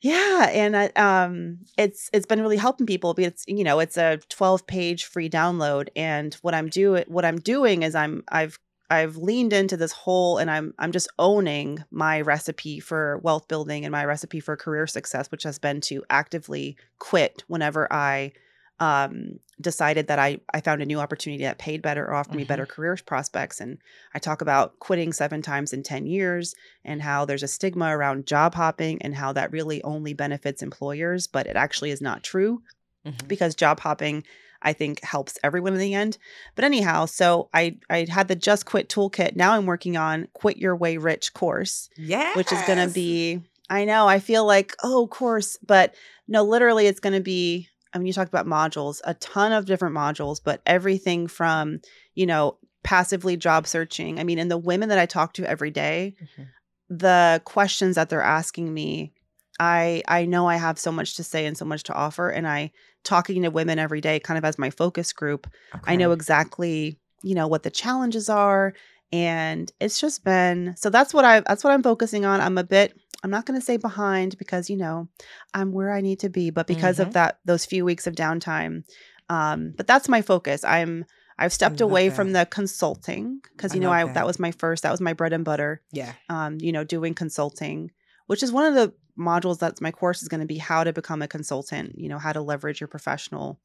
[0.00, 3.12] Yeah, and uh, um, it's it's been really helping people.
[3.12, 7.24] But it's you know it's a twelve page free download, and what I'm doing what
[7.24, 8.58] I'm doing is I'm I've
[8.88, 13.84] I've leaned into this whole and I'm I'm just owning my recipe for wealth building
[13.84, 18.32] and my recipe for career success, which has been to actively quit whenever I
[18.80, 22.38] um, decided that I I found a new opportunity that paid better or offered mm-hmm.
[22.38, 23.60] me better career prospects.
[23.60, 23.78] And
[24.14, 28.26] I talk about quitting seven times in 10 years and how there's a stigma around
[28.26, 32.62] job hopping and how that really only benefits employers, but it actually is not true
[33.06, 33.26] mm-hmm.
[33.28, 34.24] because job hopping
[34.62, 36.18] I think helps everyone in the end.
[36.54, 39.36] But anyhow, so I I had the Just Quit toolkit.
[39.36, 41.88] Now I'm working on Quit Your Way Rich course.
[41.96, 42.34] Yeah.
[42.34, 45.94] Which is going to be I know, I feel like, oh, course, but
[46.26, 49.66] no, literally it's going to be I mean, you talked about modules, a ton of
[49.66, 51.80] different modules, but everything from,
[52.14, 54.18] you know, passively job searching.
[54.18, 56.44] I mean, and the women that I talk to every day, mm-hmm.
[56.88, 59.12] the questions that they're asking me,
[59.58, 62.48] I I know I have so much to say and so much to offer and
[62.48, 62.72] I
[63.04, 65.46] talking to women every day kind of as my focus group.
[65.74, 65.92] Okay.
[65.92, 68.72] I know exactly, you know, what the challenges are
[69.12, 72.40] and it's just been so that's what I that's what I'm focusing on.
[72.40, 75.08] I'm a bit I'm not going to say behind because you know,
[75.54, 77.08] I'm where I need to be, but because mm-hmm.
[77.08, 78.84] of that those few weeks of downtime
[79.30, 80.64] um but that's my focus.
[80.64, 81.06] I'm
[81.38, 82.14] I've stepped away that.
[82.16, 84.14] from the consulting because you know I that.
[84.14, 85.80] that was my first that was my bread and butter.
[85.92, 86.12] Yeah.
[86.28, 87.92] Um you know, doing consulting,
[88.26, 90.92] which is one of the modules that's my course is going to be how to
[90.92, 93.60] become a consultant you know how to leverage your professional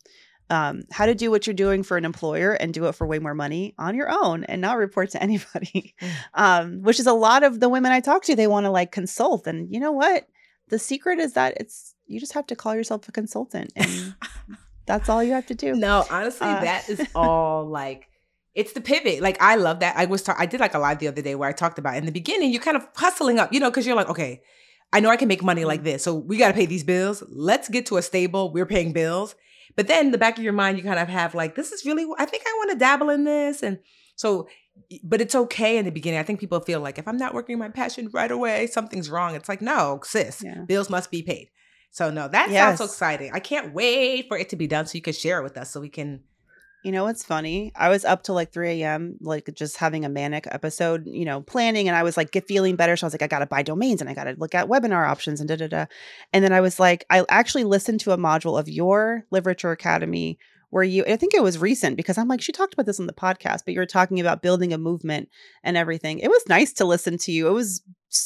[0.49, 3.19] um, how to do what you're doing for an employer and do it for way
[3.19, 5.95] more money on your own and not report to anybody.
[6.01, 6.11] Mm.
[6.33, 8.35] Um, which is a lot of the women I talk to.
[8.35, 10.27] They want to like consult, and you know what?
[10.69, 14.15] The secret is that it's you just have to call yourself a consultant, and
[14.85, 15.75] that's all you have to do.
[15.75, 18.07] No, honestly, uh, that is all like
[18.53, 19.21] it's the pivot.
[19.21, 19.95] Like I love that.
[19.97, 21.97] I was ta- I did like a live the other day where I talked about
[21.97, 24.41] in the beginning you're kind of hustling up, you know, because you're like, okay,
[24.93, 25.85] I know I can make money like mm.
[25.85, 27.23] this, so we got to pay these bills.
[27.29, 28.51] Let's get to a stable.
[28.51, 29.35] We're paying bills,
[29.75, 32.05] but then the back of your mind, you kind of have like, this is really.
[32.17, 33.79] I think I want to dabble in this, and
[34.15, 34.47] so.
[35.05, 36.19] But it's okay in the beginning.
[36.19, 39.33] I think people feel like if I'm not working my passion right away, something's wrong.
[39.33, 40.65] It's like, no, sis, yeah.
[40.67, 41.49] bills must be paid.
[41.91, 42.77] So no, that yes.
[42.77, 43.31] sounds so exciting.
[43.33, 45.71] I can't wait for it to be done so you can share it with us
[45.71, 46.23] so we can
[46.85, 47.71] you know what's funny?
[47.75, 51.41] I was up till like 3 a.m., like just having a manic episode, you know,
[51.41, 52.95] planning, and I was like get feeling better.
[52.95, 55.39] So I was like, I gotta buy domains and I gotta look at webinar options
[55.39, 55.85] and da da da.
[56.31, 59.71] And then I was like, I actually listened to a module of your Live Richer
[59.71, 60.37] Academy
[60.69, 63.07] where you I think it was recent because I'm like, she talked about this on
[63.07, 65.29] the podcast, but you were talking about building a movement
[65.63, 66.19] and everything.
[66.19, 67.47] It was nice to listen to you.
[67.47, 67.81] It was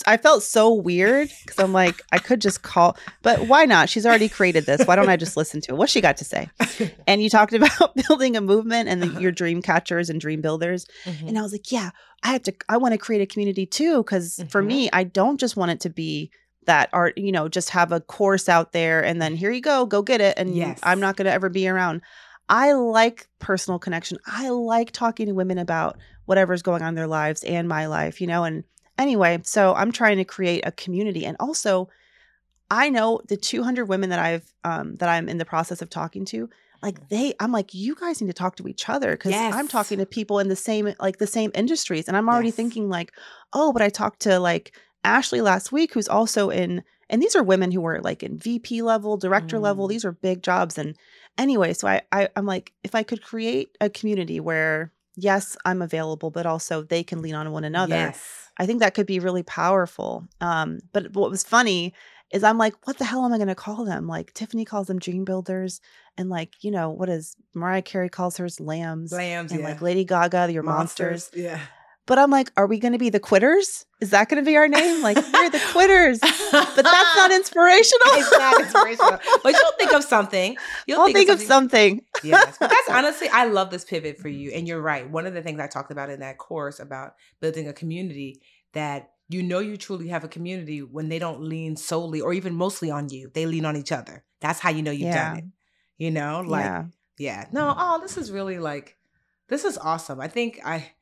[0.06, 3.90] I felt so weird because I'm like, I could just call, but why not?
[3.90, 4.86] She's already created this.
[4.86, 5.78] Why don't I just listen to it?
[5.78, 6.50] What she got to say?
[7.08, 9.20] And you talked about building a movement and the, uh-huh.
[9.20, 10.86] your dream catchers and dream builders.
[11.06, 11.28] Mm-hmm.
[11.28, 11.90] And I was like, yeah,
[12.24, 13.98] I have to, I want to create a community too.
[14.04, 14.50] because mm-hmm.
[14.50, 16.32] for me, I don't just want it to be
[16.66, 19.86] that art, you know, just have a course out there and then here you go,
[19.86, 20.38] go get it.
[20.38, 20.80] And yes.
[20.84, 22.02] I'm not going to ever be around.
[22.50, 24.18] I like personal connection.
[24.26, 28.20] I like talking to women about whatever's going on in their lives and my life,
[28.20, 28.64] you know, and
[28.98, 31.90] anyway, so I'm trying to create a community and also
[32.72, 36.26] I know the 200 women that I've um that I'm in the process of talking
[36.26, 36.50] to,
[36.82, 39.54] like they I'm like you guys need to talk to each other cuz yes.
[39.54, 42.56] I'm talking to people in the same like the same industries and I'm already yes.
[42.56, 43.12] thinking like,
[43.54, 47.44] "Oh, but I talked to like Ashley last week who's also in and these are
[47.44, 49.62] women who are like in VP level, director mm.
[49.62, 49.88] level.
[49.88, 50.96] These are big jobs and
[51.40, 55.82] anyway, so I, I I'm like if I could create a community where yes, I'm
[55.82, 57.96] available, but also they can lean on one another.
[57.96, 60.28] Yes I think that could be really powerful.
[60.42, 61.94] Um, but what was funny
[62.30, 64.06] is I'm like, what the hell am I going to call them?
[64.06, 65.80] Like Tiffany calls them dream builders,
[66.18, 69.68] and like you know what is Mariah Carey calls hers lambs, lambs, and yeah.
[69.68, 71.32] like Lady Gaga, your monsters.
[71.32, 71.42] monsters.
[71.42, 71.60] Yeah.
[72.10, 73.86] But I'm like, are we going to be the quitters?
[74.02, 75.04] Is that going to be our name?
[75.04, 76.18] Like, we're the quitters.
[76.20, 78.08] but that's not inspirational.
[78.14, 79.20] it's not inspirational.
[79.44, 80.58] But you'll think of something.
[80.88, 81.98] You'll I'll think, think of something.
[82.00, 82.32] Of something.
[82.32, 82.58] yes.
[82.60, 84.50] But that's honestly, I love this pivot for you.
[84.50, 85.08] And you're right.
[85.08, 88.42] One of the things I talked about in that course about building a community
[88.74, 92.56] that you know you truly have a community when they don't lean solely or even
[92.56, 93.30] mostly on you.
[93.36, 94.24] They lean on each other.
[94.42, 95.30] That's how you know you've yeah.
[95.30, 95.46] done it.
[96.00, 96.86] You know, like yeah.
[97.20, 97.46] yeah.
[97.52, 98.98] No, oh, this is really like
[99.48, 100.20] this is awesome.
[100.20, 100.94] I think I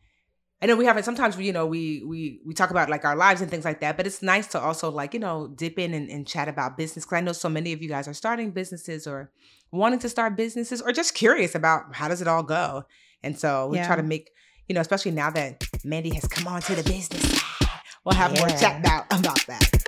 [0.61, 3.15] I know we haven't sometimes we, you know, we we we talk about like our
[3.15, 5.93] lives and things like that, but it's nice to also like, you know, dip in
[5.93, 7.05] and, and chat about business.
[7.05, 9.31] Cause I know so many of you guys are starting businesses or
[9.71, 12.85] wanting to start businesses or just curious about how does it all go.
[13.21, 13.85] And so we yeah.
[13.85, 14.31] try to make,
[14.67, 17.43] you know, especially now that Mandy has come on to the business
[18.07, 18.39] we'll have yeah.
[18.39, 19.83] more chat about, about that.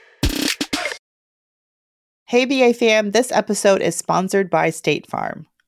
[2.26, 5.48] Hey, BA fam, this episode is sponsored by State Farm.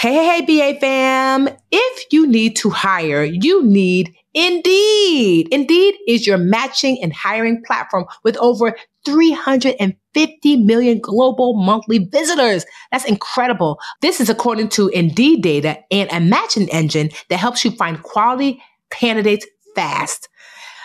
[0.00, 1.48] Hey, hey, BA fam.
[1.72, 5.48] If you need to hire, you need Indeed.
[5.50, 12.64] Indeed is your matching and hiring platform with over 350 million global monthly visitors.
[12.92, 13.80] That's incredible.
[14.00, 18.62] This is according to Indeed data and a matching engine that helps you find quality
[18.90, 20.28] candidates fast.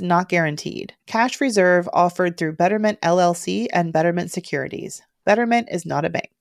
[0.00, 0.94] not guaranteed.
[1.06, 5.02] Cash reserve offered through Betterment LLC and Betterment Securities.
[5.24, 6.38] Betterment is not a bank.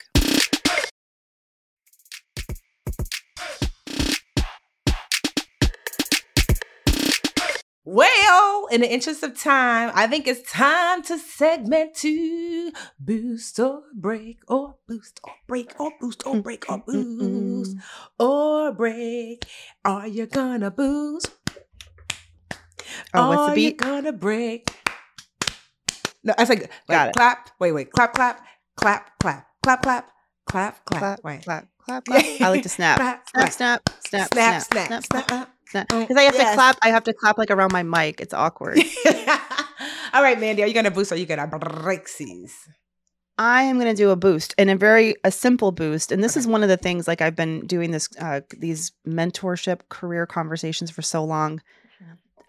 [7.89, 12.73] Well, in the interest of time, I think it's time to segment two.
[12.99, 17.77] Boost or break, or boost or break, or boost or break, or boost
[18.19, 19.45] or break.
[19.85, 21.31] Are you gonna boost?
[23.13, 23.77] Oh, what's the beat?
[23.77, 24.69] gonna break?
[26.23, 27.13] No, I Got like, it.
[27.15, 27.49] clap.
[27.59, 27.91] Wait, wait.
[27.91, 30.11] Clap, clap, clap, clap, clap, clap,
[30.45, 30.99] clap, clap.
[30.99, 31.43] Clap, Wait.
[31.43, 32.25] clap, clap, clap.
[32.41, 32.97] I like to snap.
[32.97, 33.53] Clap, Snap, clap.
[33.53, 35.49] snap, snap, snap, snap, snap.
[35.69, 35.87] snap.
[35.89, 36.49] Mm, Because I have yes.
[36.51, 38.19] to clap, I have to clap like around my mic.
[38.19, 38.77] It's awkward.
[40.13, 42.51] All right, Mandy, are you gonna boost or are you gonna breaksies?
[43.37, 46.11] I am going to do a boost and a very a simple boost.
[46.11, 46.39] And this Okay.
[46.39, 50.89] is one of the things like I've been doing this uh, these mentorship career conversations
[50.89, 51.61] for so long.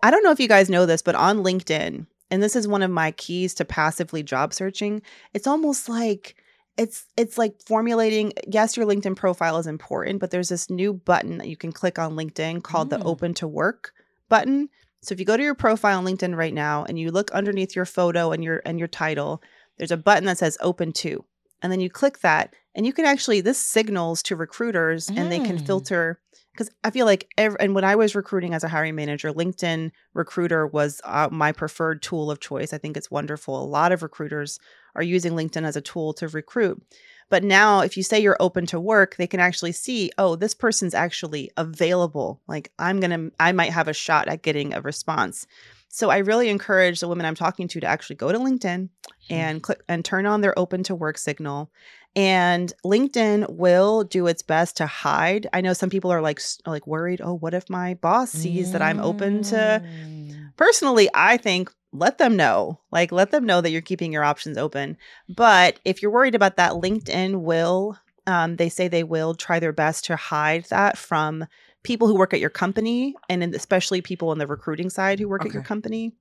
[0.03, 2.82] I don't know if you guys know this, but on LinkedIn, and this is one
[2.82, 5.03] of my keys to passively job searching,
[5.34, 6.36] it's almost like
[6.76, 11.38] it's it's like formulating yes your linkedin profile is important but there's this new button
[11.38, 13.05] that you can click on linkedin called the Mm.
[13.05, 13.92] open to work
[14.28, 14.68] button
[15.03, 17.74] so if you go to your profile on linkedin right now and you look underneath
[17.74, 19.42] your photo and your and your title
[19.76, 21.24] there's a button that says open to
[21.62, 25.40] and then you click that and you can actually this signals to recruiters and they
[25.40, 25.66] can Mm.
[25.66, 26.20] filter
[26.59, 29.93] because i feel like ev- and when i was recruiting as a hiring manager linkedin
[30.19, 32.73] recruiter was uh, my preferred tool of choice.
[32.73, 33.63] I think it's wonderful.
[33.63, 34.59] A lot of recruiters
[34.95, 36.83] are using linkedin as a tool to recruit.
[37.31, 40.55] But now if you say you're open to work they can actually see oh this
[40.55, 42.43] person's actually available.
[42.49, 45.47] Like i'm gonna i might have a shot at getting a response.
[45.89, 48.89] So i really encourage the women i'm talking to to actually go to linkedin
[49.31, 51.71] and click and turn on their open to work signal
[52.19, 55.47] and linkedin will do its best to hide.
[55.53, 58.83] I know some people are like like worried oh what if my boss sees that
[58.83, 60.51] i'm open to Mm.
[60.57, 62.81] personally i think let them know.
[62.93, 64.99] Like let them know that you're keeping your options open.
[65.27, 67.97] But if you're worried about that linkedin will
[68.27, 71.47] um, they say they will try their best to hide that from
[71.83, 75.47] people who work at your company and especially people on the recruiting side who work
[75.47, 76.12] at your company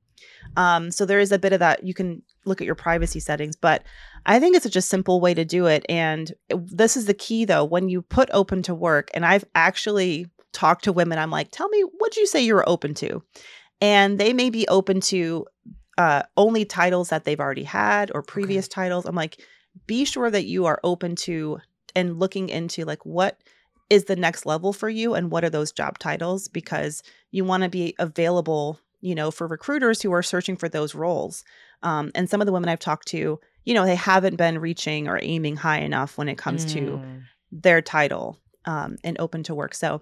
[0.56, 3.56] um, so there is a bit of that you can look at your privacy settings
[3.56, 3.84] but
[4.26, 7.46] i think it's such a simple way to do it and this is the key
[7.46, 11.52] though when you put open to work and i've actually talked to women i'm like
[11.52, 13.24] tell me what do you say you were open to?
[13.82, 15.46] And they may be open to
[15.98, 19.06] uh, only titles that they've already had or previous titles.
[19.06, 19.42] I'm like,
[19.86, 21.60] be sure that you are open to
[21.96, 23.40] and looking into like what
[23.90, 26.48] is the next level for you and what are those job titles?
[26.48, 30.96] Because you want to be available, you know, for recruiters who are searching for those
[30.96, 31.44] roles.
[31.84, 35.08] Um, and some of the women I've talked to, you know, they haven't been reaching
[35.08, 37.22] or aiming high enough when it comes to Mm.
[37.52, 39.74] their title um, and open to work.
[39.76, 40.02] So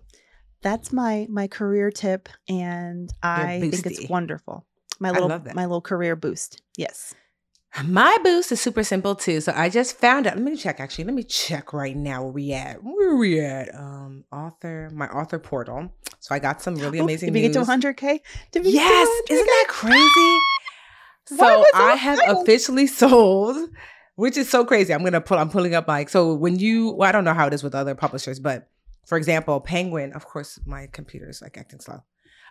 [0.62, 4.66] that's my my career tip, and I think it's wonderful.
[5.00, 6.62] My little my little career boost.
[6.78, 7.14] Yes.
[7.84, 9.42] My boost is super simple too.
[9.42, 10.36] So I just found out.
[10.36, 10.80] Let me check.
[10.80, 12.84] Actually, let me check right now where we at.
[12.84, 13.74] Where we at?
[13.76, 15.92] Um, author, my author portal.
[16.20, 17.28] So I got some really Oh, amazing.
[17.28, 17.68] Did we get to news.
[17.68, 18.20] 100k?
[18.52, 19.34] Did we get to Yes, 100K?
[19.34, 20.40] isn't that crazy?
[21.28, 23.58] So I have officially sold,
[24.14, 24.94] which is so crazy.
[24.94, 25.40] I'm gonna pull.
[25.40, 26.92] I'm pulling up like so when you.
[26.92, 28.70] Well, I don't know how it is with other publishers, but
[29.08, 30.14] for example, Penguin.
[30.14, 32.04] Of course, my computer is like acting slow.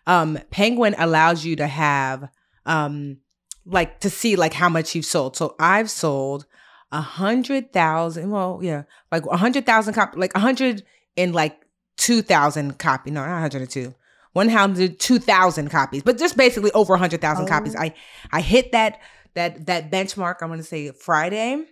[0.08, 2.28] Um, Penguin allows you to have
[2.66, 3.18] um
[3.66, 5.36] like to see like how much you've sold.
[5.36, 6.46] So I've sold
[6.92, 8.30] a hundred thousand.
[8.30, 10.82] Well, yeah, like a hundred thousand copy, like a hundred
[11.16, 11.60] and like
[11.96, 13.10] two thousand copy.
[13.10, 13.94] No, not hundred and two.
[14.34, 17.80] One hundred two thousand copies but just basically over a 100,000 copies Oh.
[17.82, 17.94] I
[18.32, 19.00] I hit that
[19.34, 21.64] that that benchmark I'm going to say Friday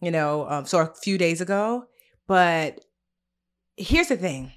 [0.00, 1.84] you know um, so a few days ago
[2.26, 2.80] but
[3.76, 4.52] here's the thing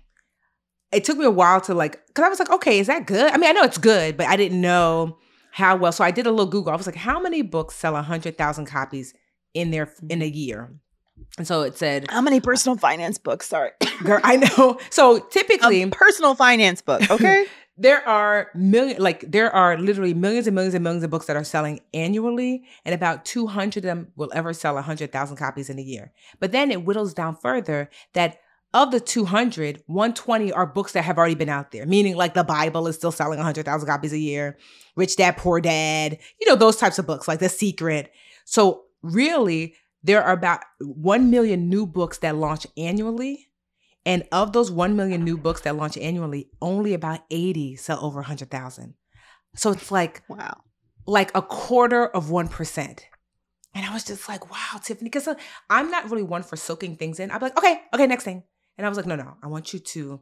[0.93, 3.29] it took me a while to like cuz I was like okay is that good
[3.29, 5.17] I mean I know it's good but I didn't know
[5.51, 7.93] how well so I did a little google I was like how many books sell
[7.93, 9.13] 100,000 copies
[9.53, 10.37] in their in a mm-hmm.
[10.37, 10.71] year
[11.37, 13.47] and so it said How many personal finance books?
[13.47, 13.71] Sorry.
[14.03, 17.01] girl I know so typically A personal finance book.
[17.09, 17.45] Okay.
[17.77, 21.35] there are million like there are literally millions and millions and millions of books that
[21.35, 25.81] are selling annually and about 200 of them will ever sell 100000 copies in a
[25.81, 28.39] year but then it whittles down further that
[28.73, 32.43] of the 200 120 are books that have already been out there meaning like the
[32.43, 34.57] bible is still selling 100000 copies a year
[34.95, 38.11] rich dad poor dad you know those types of books like the secret
[38.45, 43.49] so really there are about 1 million new books that launch annually
[44.05, 48.17] and of those 1 million new books that launch annually, only about 80 sell over
[48.21, 48.93] 100,000.
[49.55, 50.61] So it's like wow.
[51.05, 52.99] like a quarter of 1%.
[53.75, 55.35] And I was just like, wow, Tiffany, because uh,
[55.69, 57.29] I'm not really one for soaking things in.
[57.29, 58.43] I'd be like, okay, okay, next thing.
[58.79, 60.21] And I was like, no, no, I want you to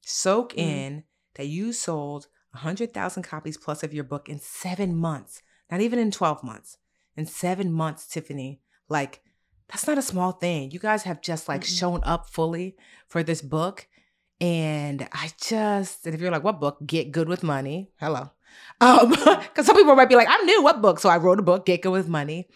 [0.00, 0.58] soak Mhm.
[0.58, 1.04] in
[1.34, 6.10] that you sold 100,000 copies plus of your book in seven months, not even in
[6.10, 6.78] 12 months.
[7.18, 9.22] In seven months, Tiffany, like,
[9.68, 10.70] that's not a small thing.
[10.70, 11.78] You guys have just like Mm-mm.
[11.78, 13.86] shown up fully for this book.
[14.40, 16.78] And I just, and if you're like, what book?
[16.86, 17.90] Get Good with Money.
[18.00, 18.30] Hello.
[18.80, 20.98] Um, because some people might be like, I'm new, what book?
[21.00, 22.48] So I wrote a book, Get Good with Money.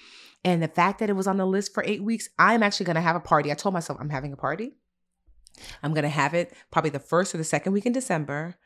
[0.42, 3.02] And the fact that it was on the list for eight weeks, I'm actually gonna
[3.02, 3.50] have a party.
[3.50, 4.72] I told myself I'm having a party.
[5.82, 8.56] I'm gonna have it probably the first or the second week in December.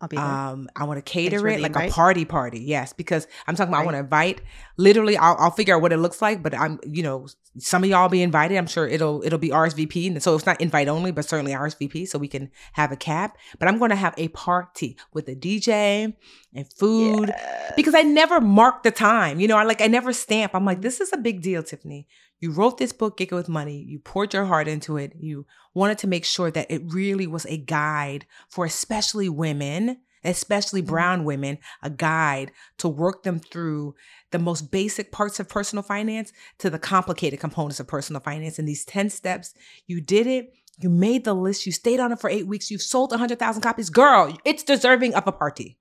[0.00, 0.24] I'll be there.
[0.24, 2.60] Um, I want to cater it like a party party.
[2.60, 4.40] Yes, because I'm talking about I want to invite.
[4.76, 6.40] Literally, I'll, I'll figure out what it looks like.
[6.40, 7.26] But I'm, you know,
[7.58, 8.56] some of y'all be invited.
[8.56, 12.08] I'm sure it'll it'll be RSVP, and so it's not invite only, but certainly RSVP,
[12.08, 13.36] so we can have a cap.
[13.58, 16.14] But I'm going to have a party with a DJ
[16.54, 17.72] and food Yes.
[17.76, 19.40] because I never mark the time.
[19.40, 20.54] You know, I like I never stamp.
[20.54, 22.06] I'm like, this is a big deal, Tiffany.
[22.40, 23.82] You wrote this book, Get Good with Money.
[23.82, 25.14] You poured your heart into it.
[25.18, 30.80] You wanted to make sure that it really was a guide for especially women, especially
[30.80, 30.90] mm-hmm.
[30.90, 33.94] brown women, a guide to work them through
[34.30, 38.58] the most basic parts of personal finance to the complicated components of personal finance.
[38.58, 39.54] In these 10 steps,
[39.86, 40.52] you did it.
[40.78, 41.66] You made the list.
[41.66, 42.70] You stayed on it for eight weeks.
[42.70, 43.90] You've sold 100,000 copies.
[43.90, 45.78] Girl, it's deserving of a party.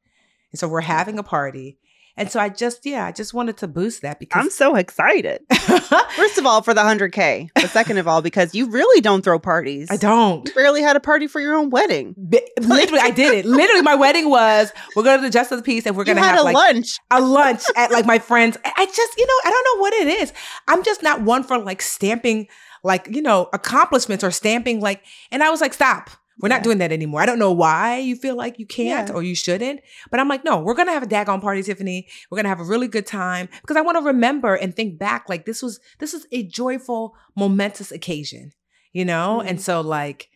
[0.52, 1.78] And so we're having a party.
[2.18, 5.42] And so I just, yeah, I just wanted to boost that because I'm so excited.
[5.52, 7.50] First of all, for the 100K.
[7.54, 9.88] But second of all, because you really don't throw parties.
[9.92, 10.48] I don't.
[10.48, 12.16] You barely had a party for your own wedding.
[12.60, 13.46] Literally, I did it.
[13.46, 16.18] Literally, my wedding was we're going to the Justice of the Peace and we're going
[16.18, 16.98] to have a like lunch.
[17.12, 18.58] a lunch at like my friends.
[18.66, 20.34] I just, you know, I don't know what it is.
[20.68, 22.48] I'm just not one for like stamping
[22.84, 26.10] like, you know, accomplishments or stamping like, and I was like, stop.
[26.40, 26.56] We're Yeah.
[26.56, 27.22] not doing that anymore.
[27.22, 29.16] I don't know why you feel like you can't Yeah.
[29.16, 29.82] or you shouldn't,
[30.12, 32.08] but I'm like, no, we're gonna have a daggone party, Tiffany.
[32.30, 35.26] We're gonna have a really good time because I want to remember and think back
[35.30, 38.52] like this was this is a joyful, momentous occasion,
[38.94, 39.42] you know.
[39.42, 39.62] And Mhm.
[39.62, 40.30] so like,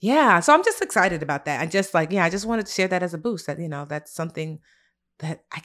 [0.00, 1.60] yeah, so I'm just excited about that.
[1.60, 3.46] I just like, yeah, I just wanted to share that as a boost.
[3.46, 4.60] That you know, that's something
[5.18, 5.60] that I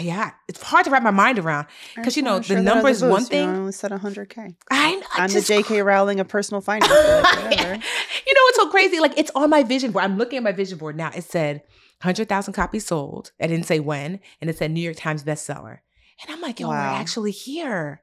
[0.00, 1.66] yeah, it's hard to wrap my mind around.
[1.96, 3.32] because you know, wanna the number is one boost.
[3.32, 3.54] You know, thing.
[3.54, 4.54] I only said 100K.
[4.70, 5.82] I, I I'm just, the J.K.
[5.82, 6.90] Rowling of personal finance.
[6.90, 9.00] like, you know what's so crazy?
[9.00, 10.04] Like it's on my vision board.
[10.04, 11.10] I'm looking at my vision board now.
[11.14, 11.62] It said
[12.02, 13.32] 100,000 copies sold.
[13.40, 15.78] I didn't say when, and it said New York Times bestseller.
[16.22, 18.02] And I'm like, yo, we're actually here.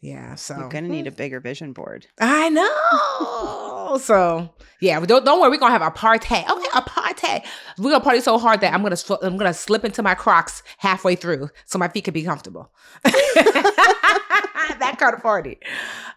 [0.00, 1.16] Yeah, so You're gonna need a hmm.
[1.16, 2.06] bigger vision board.
[2.18, 3.79] I know.
[3.98, 5.50] So yeah, don't don't worry.
[5.50, 6.34] We're gonna have a party.
[6.34, 7.44] Okay, a party.
[7.78, 10.62] We're gonna party so hard that I'm gonna sl- I'm gonna slip into my Crocs
[10.78, 12.72] halfway through so my feet can be comfortable.
[14.80, 15.58] that kind of party.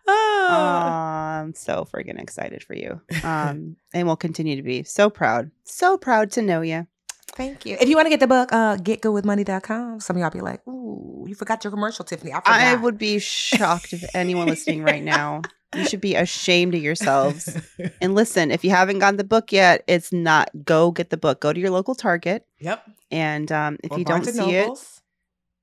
[0.07, 0.47] Oh.
[0.51, 3.01] I'm so friggin' excited for you.
[3.23, 5.51] Um, and we'll continue to be so proud.
[5.63, 6.87] So proud to know you.
[7.35, 7.77] Thank you.
[7.79, 9.99] If you want to get the book, uh, getgoodwithmoney.com.
[10.01, 12.31] Some of y'all be like, ooh, you forgot your commercial, Tiffany.
[12.31, 12.41] I.
[12.45, 15.41] I would be shocked if anyone listening right now
[15.75, 17.57] You should be ashamed of yourselves.
[18.01, 21.41] and listen, if you haven't gotten the book yet, it's not go get the book.
[21.41, 22.45] Go to your local Target.
[22.59, 22.83] Yep.
[23.11, 24.69] And um, if Or you don't Barnes and see it,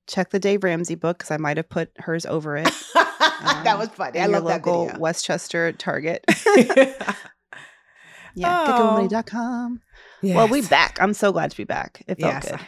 [0.07, 2.69] check the Dave Ramsey book because I might have put hers over it.
[2.93, 4.17] that um, was funny.
[4.19, 4.99] in I love that local video.
[4.99, 6.23] Westchester Target.
[8.35, 8.65] yeah, Oh.
[8.67, 9.81] getgomoney.com.
[10.23, 10.69] Well, we Yes.
[10.69, 10.97] back.
[11.01, 12.03] I'm so glad to be back.
[12.07, 12.51] It felt Yes.
[12.51, 12.59] good.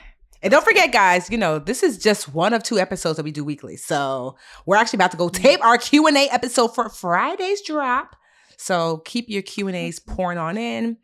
[0.43, 3.31] And don't forget, guys, you know, this is just one of two episodes that we
[3.31, 3.77] do weekly.
[3.77, 4.35] So
[4.65, 5.41] we're actually about to go mm-hmm.
[5.41, 8.17] tape our Q&A episode for Friday's drop.
[8.57, 10.13] So keep your Q&As mm-hmm.
[10.13, 10.97] pouring on in.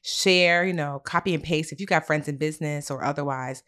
[0.00, 1.72] Share, you know, copy and paste.
[1.72, 3.62] If you got friends in business or otherwise,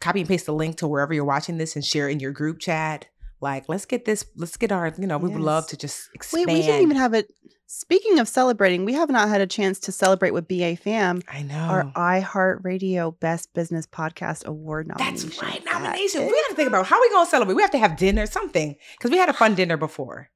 [0.00, 2.58] copy and paste the link to wherever you're watching this and share in your group
[2.58, 3.06] chat.
[3.42, 6.46] Like, let's get this, let's get our, you know, we would love to just expand.
[6.46, 7.26] Wait, we didn't even have it.
[7.66, 11.42] Speaking of celebrating, we have not had a chance to celebrate with BA Fam I
[11.42, 11.56] know.
[11.56, 15.28] our iHeartRadio Best Business Podcast Award nomination.
[15.30, 15.48] That's nomination.
[15.48, 16.20] right, That nomination.
[16.22, 17.54] We is- have to think about how we gonna celebrate.
[17.54, 20.28] We have to have dinner, something, because we had a fun dinner before.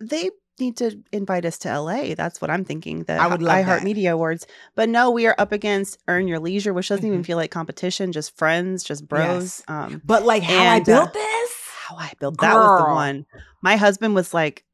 [0.00, 2.14] They need to invite us to LA.
[2.14, 3.04] That's what I'm thinking.
[3.04, 3.82] The I would love that.
[3.82, 4.46] iHeartMedia Awards.
[4.74, 7.26] But no, we are up against Earn Your Leisure, which doesn't even Mhm.
[7.26, 9.22] feel like competition, just friends, just bros.
[9.60, 9.62] Yes.
[9.68, 11.50] Um, But like how I uh, built this,
[11.88, 13.26] how I built that was the one.
[13.62, 14.64] My husband was like,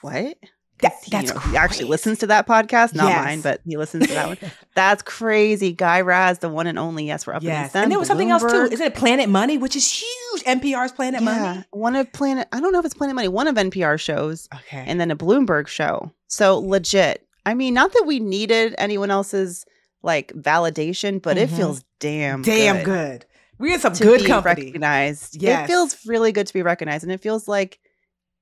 [0.00, 0.36] "What?"
[0.80, 3.24] that, he, that's you know, he actually listens to that podcast, not Yes.
[3.24, 4.38] mine, but he listens to that one.
[4.74, 5.72] That's crazy.
[5.72, 7.06] Guy Raz, the one and only.
[7.06, 7.82] Yes, we're up yes, against them.
[7.84, 8.68] and there was something else too.
[8.72, 10.42] Isn't it Planet Money, which is huge?
[10.44, 11.64] NPR's Planet yeah, Money.
[11.70, 12.48] one of Planet.
[12.50, 13.28] I don't know if it's Planet Money.
[13.28, 16.10] One of NPR shows, Okay, and then a Bloomberg show.
[16.26, 17.24] So legit.
[17.46, 19.64] I mean, not that we needed anyone else's
[20.02, 21.56] like validation, but it Mhm.
[21.56, 23.26] feels damn damn good, good.
[23.62, 24.64] We're in some good be company.
[24.64, 25.40] recognized.
[25.40, 25.64] Yes.
[25.64, 27.78] It feels really good to be recognized, and it feels like.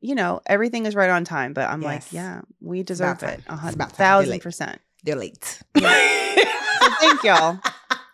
[0.03, 3.39] You know, everything is right on time, but I'm like, yeah, we deserve it.
[3.47, 3.93] A hundred about time.
[3.93, 4.81] Be thousand percent.
[5.05, 5.45] They're late.
[5.77, 5.83] So
[7.01, 7.59] thank y'all.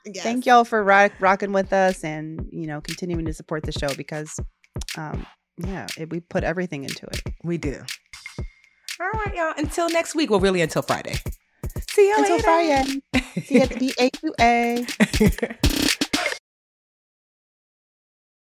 [0.09, 0.23] Yes.
[0.23, 3.93] thank y'all for rock, rocking with us and you know continuing to support the show
[3.97, 4.39] because
[4.97, 5.27] um
[5.59, 7.83] yeah it, we put everything into it We do.
[9.01, 9.55] All right, y'all.
[9.57, 10.31] Until next week.
[10.31, 11.17] Well, really, until Friday.
[11.91, 12.45] See you until later.
[12.45, 13.01] friday
[13.43, 13.77] see you at the
[14.39, 15.73] BAQA.